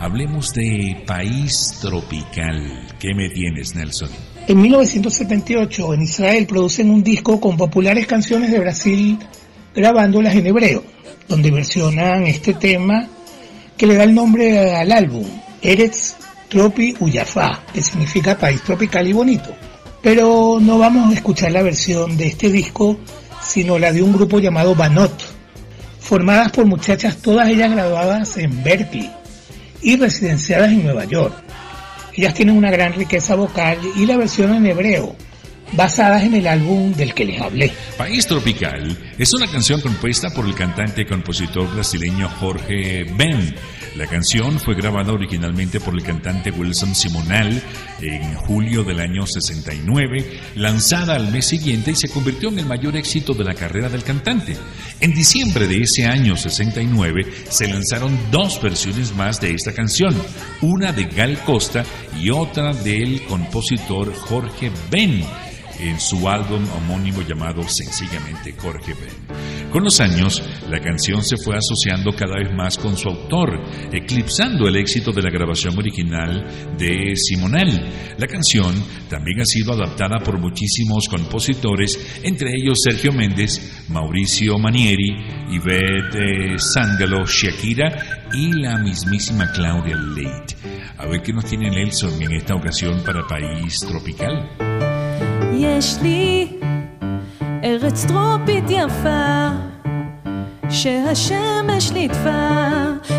Hablemos 0.00 0.52
de 0.52 1.04
país 1.06 1.78
tropical. 1.80 2.88
¿Qué 2.98 3.14
me 3.14 3.28
tienes, 3.28 3.76
Nelson? 3.76 4.08
En 4.48 4.60
1978 4.60 5.94
en 5.94 6.02
Israel 6.02 6.44
producen 6.48 6.90
un 6.90 7.04
disco 7.04 7.40
con 7.40 7.56
populares 7.56 8.08
canciones 8.08 8.50
de 8.50 8.58
Brasil 8.58 9.16
grabándolas 9.72 10.34
en 10.34 10.44
hebreo, 10.44 10.82
donde 11.28 11.52
versionan 11.52 12.26
este 12.26 12.54
tema 12.54 13.10
que 13.76 13.86
le 13.86 13.96
da 13.96 14.04
el 14.04 14.14
nombre 14.14 14.76
al 14.76 14.92
álbum, 14.92 15.26
Eretz 15.62 16.14
Tropi 16.48 16.94
Uyafá, 17.00 17.62
que 17.72 17.82
significa 17.82 18.38
país 18.38 18.62
tropical 18.62 19.06
y 19.06 19.12
bonito. 19.12 19.54
Pero 20.02 20.58
no 20.60 20.78
vamos 20.78 21.10
a 21.10 21.14
escuchar 21.14 21.50
la 21.52 21.62
versión 21.62 22.16
de 22.16 22.26
este 22.26 22.50
disco, 22.50 22.98
sino 23.42 23.78
la 23.78 23.92
de 23.92 24.02
un 24.02 24.12
grupo 24.12 24.38
llamado 24.38 24.74
Banot, 24.74 25.12
formadas 25.98 26.52
por 26.52 26.66
muchachas 26.66 27.16
todas 27.16 27.48
ellas 27.48 27.72
graduadas 27.72 28.36
en 28.36 28.62
Berkeley 28.62 29.10
y 29.82 29.96
residenciadas 29.96 30.70
en 30.70 30.84
Nueva 30.84 31.04
York. 31.04 31.34
Ellas 32.12 32.34
tienen 32.34 32.56
una 32.56 32.70
gran 32.70 32.92
riqueza 32.92 33.34
vocal 33.34 33.78
y 33.96 34.06
la 34.06 34.16
versión 34.16 34.54
en 34.54 34.66
hebreo, 34.66 35.16
basadas 35.72 36.22
en 36.22 36.34
el 36.34 36.46
álbum 36.46 36.92
del 36.92 37.14
que 37.14 37.24
les 37.24 37.40
hablé. 37.40 37.72
País 37.96 38.26
Tropical 38.26 38.96
es 39.18 39.32
una 39.34 39.46
canción 39.46 39.80
compuesta 39.80 40.30
por 40.30 40.46
el 40.46 40.54
cantante 40.54 41.02
y 41.02 41.06
compositor 41.06 41.72
brasileño 41.72 42.28
Jorge 42.28 43.04
Ben. 43.16 43.54
La 43.96 44.08
canción 44.08 44.58
fue 44.58 44.74
grabada 44.74 45.12
originalmente 45.12 45.78
por 45.78 45.94
el 45.94 46.02
cantante 46.02 46.50
Wilson 46.50 46.96
Simonal 46.96 47.62
en 48.00 48.34
julio 48.34 48.82
del 48.82 48.98
año 48.98 49.24
69, 49.24 50.40
lanzada 50.56 51.14
al 51.14 51.30
mes 51.30 51.46
siguiente 51.46 51.92
y 51.92 51.94
se 51.94 52.08
convirtió 52.08 52.48
en 52.48 52.58
el 52.58 52.66
mayor 52.66 52.96
éxito 52.96 53.34
de 53.34 53.44
la 53.44 53.54
carrera 53.54 53.88
del 53.88 54.02
cantante. 54.02 54.56
En 54.98 55.12
diciembre 55.12 55.68
de 55.68 55.82
ese 55.82 56.06
año 56.06 56.36
69 56.36 57.24
se 57.48 57.68
lanzaron 57.68 58.18
dos 58.32 58.60
versiones 58.60 59.14
más 59.14 59.40
de 59.40 59.54
esta 59.54 59.72
canción, 59.72 60.12
una 60.60 60.92
de 60.92 61.04
Gal 61.04 61.38
Costa 61.44 61.84
y 62.20 62.30
otra 62.30 62.72
del 62.72 63.22
compositor 63.26 64.12
Jorge 64.12 64.72
Ben 64.90 65.24
en 65.88 66.00
su 66.00 66.28
álbum 66.28 66.64
homónimo 66.76 67.22
llamado 67.22 67.62
sencillamente 67.68 68.54
Jorge 68.58 68.94
Ben. 68.94 69.70
Con 69.70 69.84
los 69.84 70.00
años, 70.00 70.42
la 70.70 70.80
canción 70.80 71.22
se 71.22 71.36
fue 71.36 71.56
asociando 71.56 72.12
cada 72.12 72.36
vez 72.36 72.52
más 72.54 72.78
con 72.78 72.96
su 72.96 73.08
autor, 73.08 73.60
eclipsando 73.92 74.68
el 74.68 74.76
éxito 74.76 75.12
de 75.12 75.22
la 75.22 75.30
grabación 75.30 75.76
original 75.76 76.76
de 76.78 77.16
Simonal. 77.16 77.90
La 78.18 78.26
canción 78.26 78.72
también 79.08 79.40
ha 79.40 79.44
sido 79.44 79.72
adaptada 79.72 80.20
por 80.20 80.38
muchísimos 80.38 81.08
compositores, 81.08 82.20
entre 82.22 82.50
ellos 82.54 82.80
Sergio 82.82 83.12
Méndez, 83.12 83.84
Mauricio 83.88 84.58
Manieri, 84.58 85.10
Yvette 85.50 86.58
Sangalo, 86.58 87.26
Shakira 87.26 88.28
y 88.32 88.52
la 88.52 88.78
mismísima 88.78 89.50
Claudia 89.52 89.96
Leite. 89.96 90.56
A 90.98 91.06
ver 91.06 91.20
qué 91.22 91.32
nos 91.32 91.44
tiene 91.44 91.70
Nelson 91.70 92.22
en 92.22 92.32
esta 92.32 92.54
ocasión 92.54 93.02
para 93.04 93.26
País 93.26 93.80
Tropical. 93.80 94.93
יש 95.52 95.96
לי 96.02 96.48
ארץ 97.64 98.04
טרופית 98.04 98.64
יפה 98.68 99.48
שהשמש 100.70 101.92
ליטפה. 101.92 102.64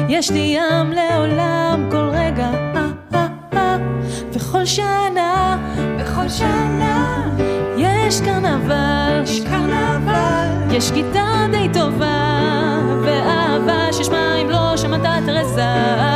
יש 0.09 0.31
לי 0.31 0.57
ים 0.57 0.91
לעולם 0.91 1.87
כל 1.91 2.09
רגע. 2.11 2.49
אה, 2.75 2.85
אה, 3.13 3.27
אה. 3.53 3.77
וכל 4.33 4.65
שנה 4.65 5.57
וכל 5.99 6.29
שנה 6.29 7.23
יש 7.77 8.21
קרנבל. 8.21 9.21
יש 9.23 9.39
קרנבל. 9.39 10.47
יש 10.71 10.91
גיטה 10.91 11.47
די 11.51 11.67
טובה 11.73 12.79
ואהבה 13.05 13.93
שיש 13.93 14.09
מים 14.09 14.49
לא 14.49 14.77
שמעת 14.77 15.23
תרזה 15.25 16.14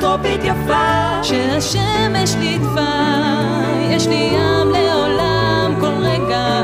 טרופית 0.00 0.40
יפה. 0.44 1.22
שהשמש 1.22 2.34
ליטפה, 2.40 2.80
יש 3.90 4.06
לי 4.06 4.30
ים 4.32 4.70
לעולם 4.72 5.74
כל 5.80 5.92
רגע, 6.00 6.62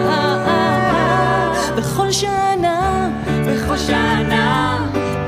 בכל 1.76 2.10
שנה, 2.10 3.08
בכל 3.46 3.76
שנה, 3.76 4.78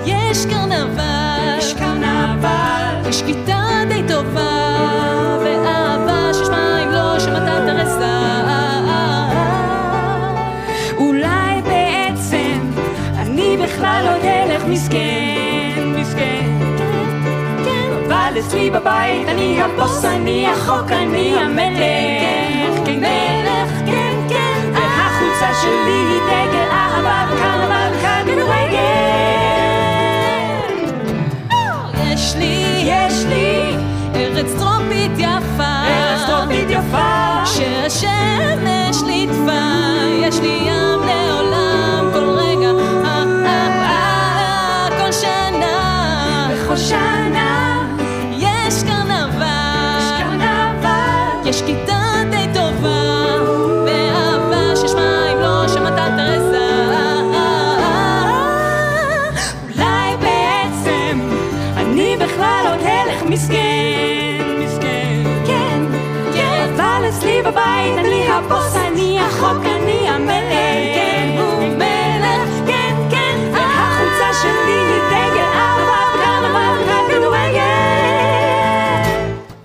יש 0.06 0.46
קרנבל, 0.46 1.58
יש 1.58 1.74
קרנבל, 1.74 3.08
יש 3.08 3.22
כיתה 3.22 3.62
די 3.88 4.02
טובה, 4.08 4.76
ואהבה 5.44 6.34
שיש 6.34 6.48
מים 6.48 6.90
לא 6.90 7.20
שמטה 7.20 7.64
תרסה. 7.66 8.42
אולי 10.96 11.62
בעצם 11.62 12.70
אני 13.16 13.56
בכלל 13.64 14.06
עוד 14.12 14.24
הלך 14.24 14.64
מסכן, 14.68 15.15
אבל 18.36 18.44
אצלי 18.44 18.70
בבית 18.70 19.28
אני 19.28 19.62
הבוס, 19.62 20.04
אני 20.04 20.46
החוק, 20.46 20.92
אני 20.92 21.36
המלך. 21.38 22.86
כן, 22.86 23.00
מלך, 23.00 23.70
כן, 23.86 24.14
כן. 24.28 24.70
והחולצה 24.72 25.60
שלי 25.62 25.90
היא 25.90 26.20
דגל 26.26 26.70
אהבה 26.70 27.26
וקרנבל 27.32 27.90
כדורגל. 28.00 28.76
יש 32.12 32.34
לי, 32.38 32.82
יש 32.84 33.24
לי 33.28 33.76
ארץ 34.14 34.52
טרופית 34.58 35.12
יפה. 35.18 35.86
ארץ 35.86 36.20
טרופית 36.26 36.70
יפה. 36.70 37.46
שהשמש 37.46 39.02
ליטפה. 39.06 39.62
יש 40.20 40.40
לי 40.40 40.62
ים 40.66 40.95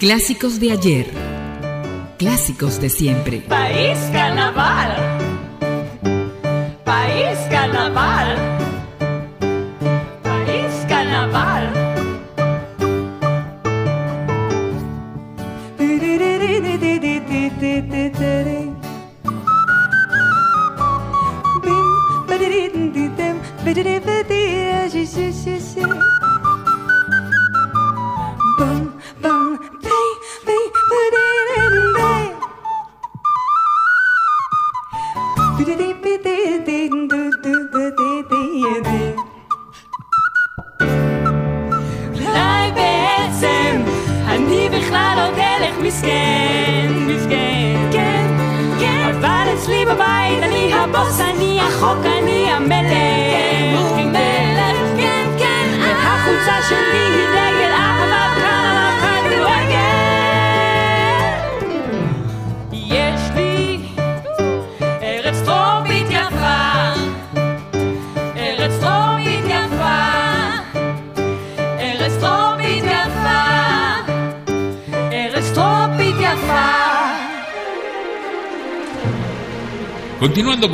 Clásicos 0.01 0.59
de 0.59 0.71
ayer. 0.71 1.11
Clásicos 2.17 2.81
de 2.81 2.89
siempre. 2.89 3.41
País 3.41 3.99
carnaval. 4.11 4.97
País 6.83 7.37
carnaval. 7.51 8.60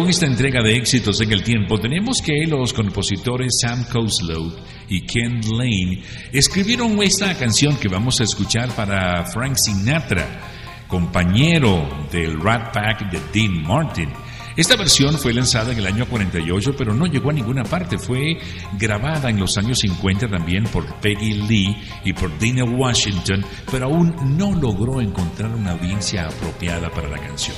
Esta 0.09 0.25
entrega 0.25 0.61
de 0.63 0.75
éxitos 0.77 1.19
en 1.21 1.33
el 1.33 1.43
tiempo, 1.43 1.79
tenemos 1.79 2.21
que 2.21 2.45
los 2.47 2.71
compositores 2.71 3.59
Sam 3.59 3.85
Coslow 3.91 4.53
y 4.87 5.01
Ken 5.01 5.41
Lane 5.41 6.01
escribieron 6.31 7.01
esta 7.03 7.37
canción 7.37 7.75
que 7.77 7.89
vamos 7.89 8.21
a 8.21 8.23
escuchar 8.23 8.69
para 8.69 9.25
Frank 9.25 9.55
Sinatra, 9.55 10.25
compañero 10.87 12.07
del 12.11 12.39
Rat 12.39 12.73
Pack 12.73 13.11
de 13.11 13.19
Dean 13.33 13.61
Martin. 13.63 14.09
Esta 14.55 14.77
versión 14.77 15.17
fue 15.17 15.33
lanzada 15.33 15.73
en 15.73 15.79
el 15.79 15.87
año 15.87 16.05
48, 16.07 16.75
pero 16.77 16.93
no 16.93 17.05
llegó 17.05 17.29
a 17.29 17.33
ninguna 17.33 17.63
parte. 17.63 17.97
Fue 17.97 18.37
grabada 18.79 19.29
en 19.29 19.39
los 19.39 19.57
años 19.57 19.79
50 19.79 20.29
también 20.29 20.63
por 20.65 20.85
Peggy 21.01 21.33
Lee 21.33 21.77
y 22.05 22.13
por 22.13 22.35
Dina 22.39 22.63
Washington, 22.63 23.45
pero 23.69 23.85
aún 23.85 24.15
no 24.37 24.53
logró 24.53 25.01
encontrar 25.01 25.51
una 25.51 25.71
audiencia 25.71 26.27
apropiada 26.27 26.89
para 26.89 27.09
la 27.09 27.17
canción. 27.17 27.55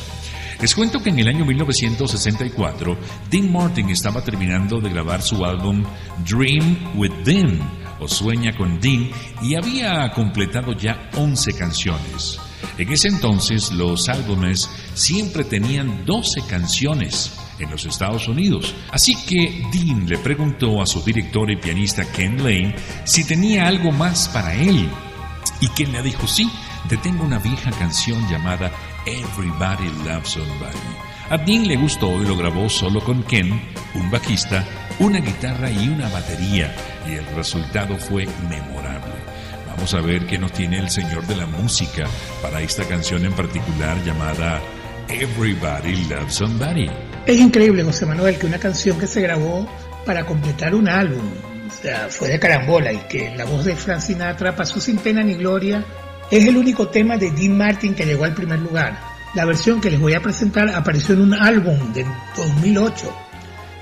Les 0.61 0.75
cuento 0.75 1.01
que 1.01 1.09
en 1.09 1.19
el 1.19 1.29
año 1.29 1.45
1964, 1.45 2.97
Dean 3.31 3.49
Martin 3.49 3.89
estaba 3.91 4.21
terminando 4.21 4.81
de 4.81 4.89
grabar 4.89 5.21
su 5.21 5.45
álbum 5.45 5.85
Dream 6.29 6.97
with 6.97 7.13
Dean, 7.23 7.59
o 8.01 8.09
Sueña 8.09 8.51
con 8.57 8.77
Dean, 8.81 9.09
y 9.41 9.55
había 9.55 10.11
completado 10.11 10.73
ya 10.73 11.09
11 11.15 11.53
canciones. 11.53 12.39
En 12.77 12.91
ese 12.91 13.07
entonces, 13.07 13.71
los 13.71 14.09
álbumes 14.09 14.69
siempre 14.95 15.45
tenían 15.45 16.05
12 16.05 16.41
canciones 16.49 17.33
en 17.57 17.71
los 17.71 17.85
Estados 17.85 18.27
Unidos. 18.27 18.75
Así 18.91 19.15
que 19.15 19.63
Dean 19.71 20.09
le 20.09 20.17
preguntó 20.17 20.81
a 20.81 20.85
su 20.85 21.01
director 21.01 21.49
y 21.49 21.55
pianista 21.55 22.03
Ken 22.11 22.37
Lane 22.37 22.75
si 23.05 23.23
tenía 23.23 23.65
algo 23.65 23.93
más 23.93 24.27
para 24.27 24.53
él. 24.55 24.89
Y 25.61 25.69
Ken 25.69 25.93
le 25.93 26.01
dijo, 26.01 26.27
sí, 26.27 26.49
te 26.89 26.97
tengo 26.97 27.23
una 27.23 27.39
vieja 27.39 27.71
canción 27.71 28.27
llamada 28.29 28.71
Everybody 29.05 29.89
Loves 30.05 30.29
Somebody. 30.29 30.77
A 31.29 31.37
Dean 31.37 31.67
le 31.67 31.75
gustó 31.77 32.21
y 32.21 32.25
lo 32.25 32.35
grabó 32.35 32.69
solo 32.69 33.01
con 33.01 33.23
Ken, 33.23 33.61
un 33.93 34.09
bajista, 34.09 34.65
una 34.99 35.19
guitarra 35.19 35.69
y 35.69 35.87
una 35.87 36.09
batería, 36.09 36.73
y 37.07 37.13
el 37.13 37.25
resultado 37.35 37.97
fue 37.97 38.27
memorable. 38.49 39.13
Vamos 39.67 39.93
a 39.93 40.01
ver 40.01 40.25
qué 40.25 40.37
nos 40.37 40.51
tiene 40.51 40.79
el 40.79 40.89
señor 40.89 41.25
de 41.27 41.35
la 41.35 41.45
música 41.45 42.05
para 42.41 42.61
esta 42.61 42.83
canción 42.83 43.25
en 43.25 43.33
particular 43.33 43.97
llamada 44.03 44.59
Everybody 45.07 46.05
Loves 46.09 46.33
Somebody. 46.33 46.89
Es 47.25 47.39
increíble, 47.39 47.83
José 47.83 48.05
Manuel, 48.05 48.37
que 48.37 48.47
una 48.47 48.59
canción 48.59 48.99
que 48.99 49.07
se 49.07 49.21
grabó 49.21 49.67
para 50.05 50.25
completar 50.25 50.73
un 50.73 50.89
álbum, 50.89 51.29
fue 52.09 52.29
de 52.29 52.39
carambola 52.39 52.91
y 52.91 52.97
que 53.07 53.35
la 53.35 53.45
voz 53.45 53.65
de 53.65 53.75
Frank 53.75 54.01
Sinatra 54.01 54.55
pasó 54.55 54.79
sin 54.79 54.97
pena 54.97 55.23
ni 55.23 55.35
gloria, 55.35 55.85
es 56.31 56.45
el 56.45 56.57
único 56.57 56.89
tema 56.89 57.17
de 57.17 57.31
Dean 57.31 57.57
Martin 57.57 57.95
que 57.95 58.05
llegó 58.05 58.25
al 58.25 58.35
primer 58.35 58.59
lugar. 58.59 58.99
La 59.33 59.45
versión 59.45 59.81
que 59.81 59.89
les 59.89 59.99
voy 59.99 60.13
a 60.13 60.21
presentar 60.21 60.69
apareció 60.69 61.15
en 61.15 61.21
un 61.21 61.33
álbum 61.33 61.93
de 61.93 62.05
2008 62.35 63.15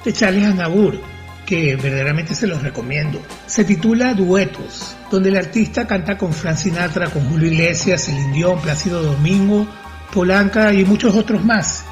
de 0.05 0.13
Charles 0.13 0.45
Aznavour, 0.45 1.01
que 1.45 1.75
verdaderamente 1.75 2.35
se 2.35 2.47
los 2.47 2.61
recomiendo. 2.61 3.21
Se 3.45 3.63
titula 3.63 4.13
Duetos, 4.13 4.95
donde 5.11 5.29
el 5.29 5.37
artista 5.37 5.87
canta 5.87 6.17
con 6.17 6.33
Frank 6.33 6.57
Sinatra, 6.57 7.09
con 7.09 7.27
Julio 7.29 7.51
Iglesias, 7.51 8.05
Celine 8.05 8.33
Dion, 8.33 8.59
Plácido 8.61 9.01
Domingo, 9.01 9.67
Polanca 10.13 10.73
y 10.73 10.85
muchos 10.85 11.15
otros 11.15 11.43
más. 11.43 11.85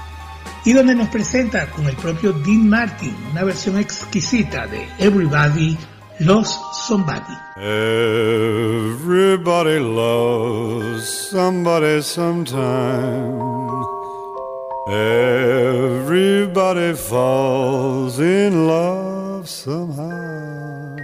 Y 0.64 0.74
donde 0.74 0.96
nos 0.96 1.10
presenta 1.10 1.68
con 1.68 1.86
el 1.88 1.96
propio 1.96 2.34
Dean 2.34 2.68
Martin 2.68 3.16
una 3.32 3.44
versión 3.44 3.78
exquisita 3.78 4.68
de 4.68 4.88
Everybody 5.00 5.78
Loves 6.22 6.58
Somebody. 6.88 7.36
Everybody 7.58 9.80
loves 9.80 11.10
somebody 11.30 12.02
sometime. 12.02 13.42
Everybody 14.88 16.94
falls 16.94 18.22
in 18.22 18.66
love 18.66 19.50
somehow. 19.50 20.96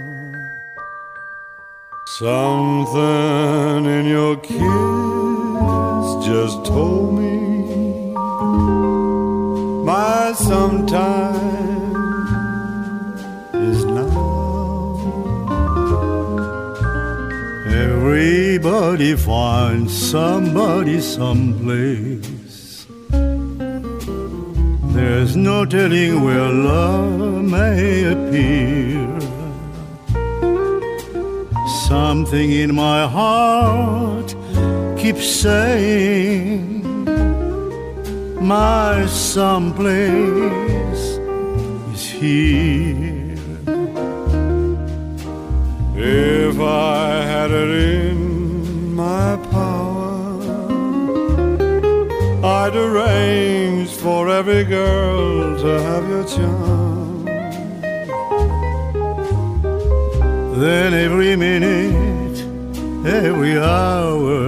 Something 2.18 3.84
in 3.84 4.06
your 4.06 4.36
kiss 4.36 4.60
just 6.24 6.64
told 6.64 7.18
me 7.18 8.14
my 9.84 10.32
sometime 10.32 11.11
Everybody 19.02 19.24
finds 19.24 20.10
somebody 20.10 21.00
someplace. 21.00 22.86
There's 24.94 25.34
no 25.34 25.64
telling 25.64 26.22
where 26.22 26.48
love 26.48 27.42
may 27.42 28.04
appear. 28.04 29.10
Something 31.88 32.52
in 32.52 32.76
my 32.76 33.08
heart 33.08 34.36
keeps 34.96 35.26
saying 35.28 36.84
my 38.40 39.04
someplace 39.06 39.98
is 41.92 42.08
here. 42.08 43.34
If 45.96 46.60
I 46.60 47.24
had 47.32 47.50
it 47.50 47.70
in 47.70 48.11
my 49.22 49.36
power, 49.50 50.42
I'd 52.60 52.74
arrange 52.86 53.90
for 54.04 54.22
every 54.28 54.64
girl 54.64 55.58
to 55.62 55.70
have 55.86 56.04
your 56.12 56.26
charm. 56.34 57.24
Then 60.62 60.88
every 61.06 61.34
minute, 61.36 62.38
every 63.20 63.56
hour, 63.58 64.40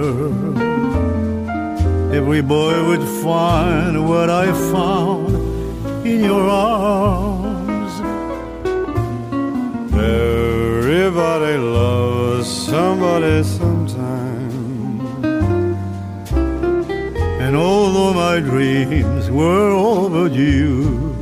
every 2.19 2.41
boy 2.41 2.75
would 2.87 3.05
find 3.23 3.93
what 4.09 4.29
I 4.43 4.45
found 4.73 5.33
in 6.11 6.19
your 6.31 6.45
arms. 6.49 7.93
Everybody 9.93 11.57
loves 11.79 12.47
somebody 12.71 13.35
Although 18.05 18.19
my 18.19 18.39
dreams 18.39 19.31
were 19.31 19.71
overdue, 19.71 21.15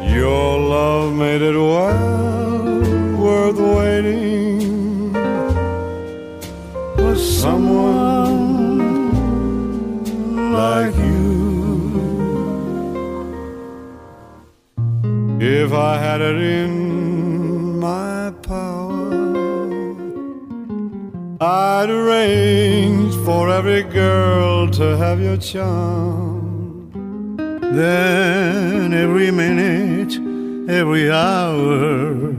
your 0.00 0.58
love 0.58 1.12
made 1.14 1.42
it 1.42 1.54
well 1.54 2.80
worth 3.24 3.60
waiting 3.60 5.12
for 6.96 7.14
someone 7.14 8.78
like 10.54 10.94
you. 10.96 11.28
If 15.40 15.74
I 15.74 15.98
had 15.98 16.22
it 16.22 16.40
in 16.40 16.67
I'd 21.40 21.88
arrange 21.88 23.14
for 23.24 23.48
every 23.48 23.84
girl 23.84 24.68
to 24.70 24.96
have 24.96 25.20
your 25.20 25.36
charm. 25.36 26.90
Then 27.60 28.92
every 28.92 29.30
minute, 29.30 30.14
every 30.68 31.08
hour, 31.12 32.34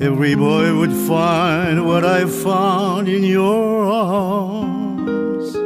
every 0.00 0.34
boy 0.34 0.76
would 0.78 0.92
find 0.92 1.86
what 1.86 2.04
I 2.04 2.26
found 2.26 3.08
in 3.08 3.24
your 3.24 3.86
arms. 3.86 5.56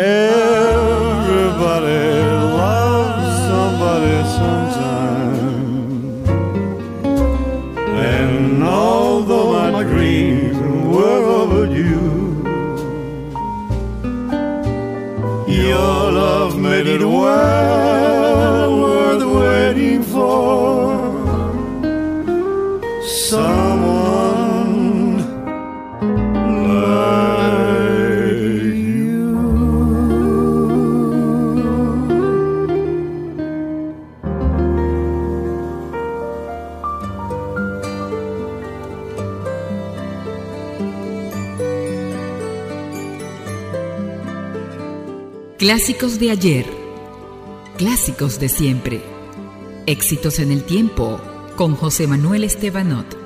Everybody 0.00 0.55
Clásicos 45.66 46.16
de 46.16 46.30
ayer, 46.30 46.75
clásicos 47.76 48.40
de 48.40 48.48
siempre, 48.48 49.02
éxitos 49.86 50.38
en 50.38 50.50
el 50.50 50.64
tiempo 50.64 51.20
con 51.56 51.76
José 51.76 52.06
Manuel 52.06 52.44
Estebanot. 52.44 53.25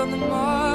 on 0.00 0.10
the 0.12 0.16
mark. 0.16 0.67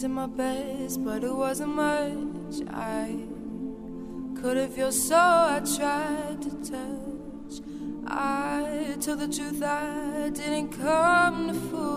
did 0.00 0.10
my 0.10 0.26
best, 0.26 1.04
but 1.04 1.24
it 1.24 1.34
wasn't 1.34 1.74
much. 1.74 2.62
I 2.70 3.16
could 4.40 4.56
have 4.56 4.72
feel 4.72 4.92
so 4.92 5.16
I 5.16 5.60
tried 5.76 6.40
to 6.42 6.50
touch. 6.70 7.60
I 8.06 8.96
told 9.00 9.18
the 9.18 9.26
truth 9.26 9.60
I 9.60 10.30
didn't 10.32 10.68
come 10.68 11.48
to 11.48 11.54
fool. 11.54 11.87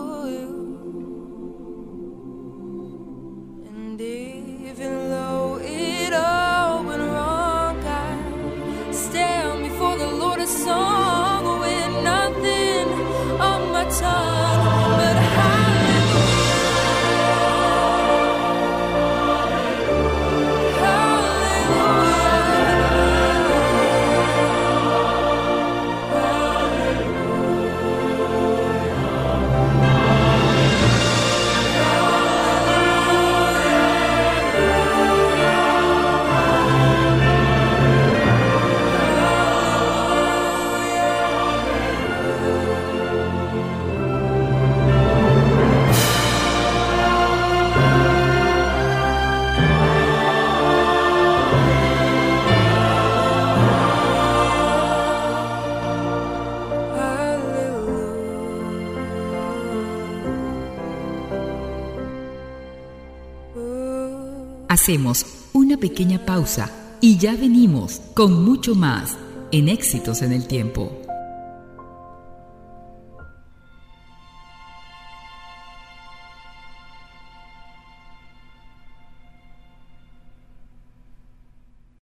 Hacemos 64.82 65.24
una 65.52 65.76
pequeña 65.76 66.26
pausa 66.26 66.68
y 67.00 67.16
ya 67.16 67.36
venimos 67.36 68.00
con 68.14 68.44
mucho 68.44 68.74
más 68.74 69.16
en 69.52 69.68
éxitos 69.68 70.22
en 70.22 70.32
el 70.32 70.48
tiempo. 70.48 71.01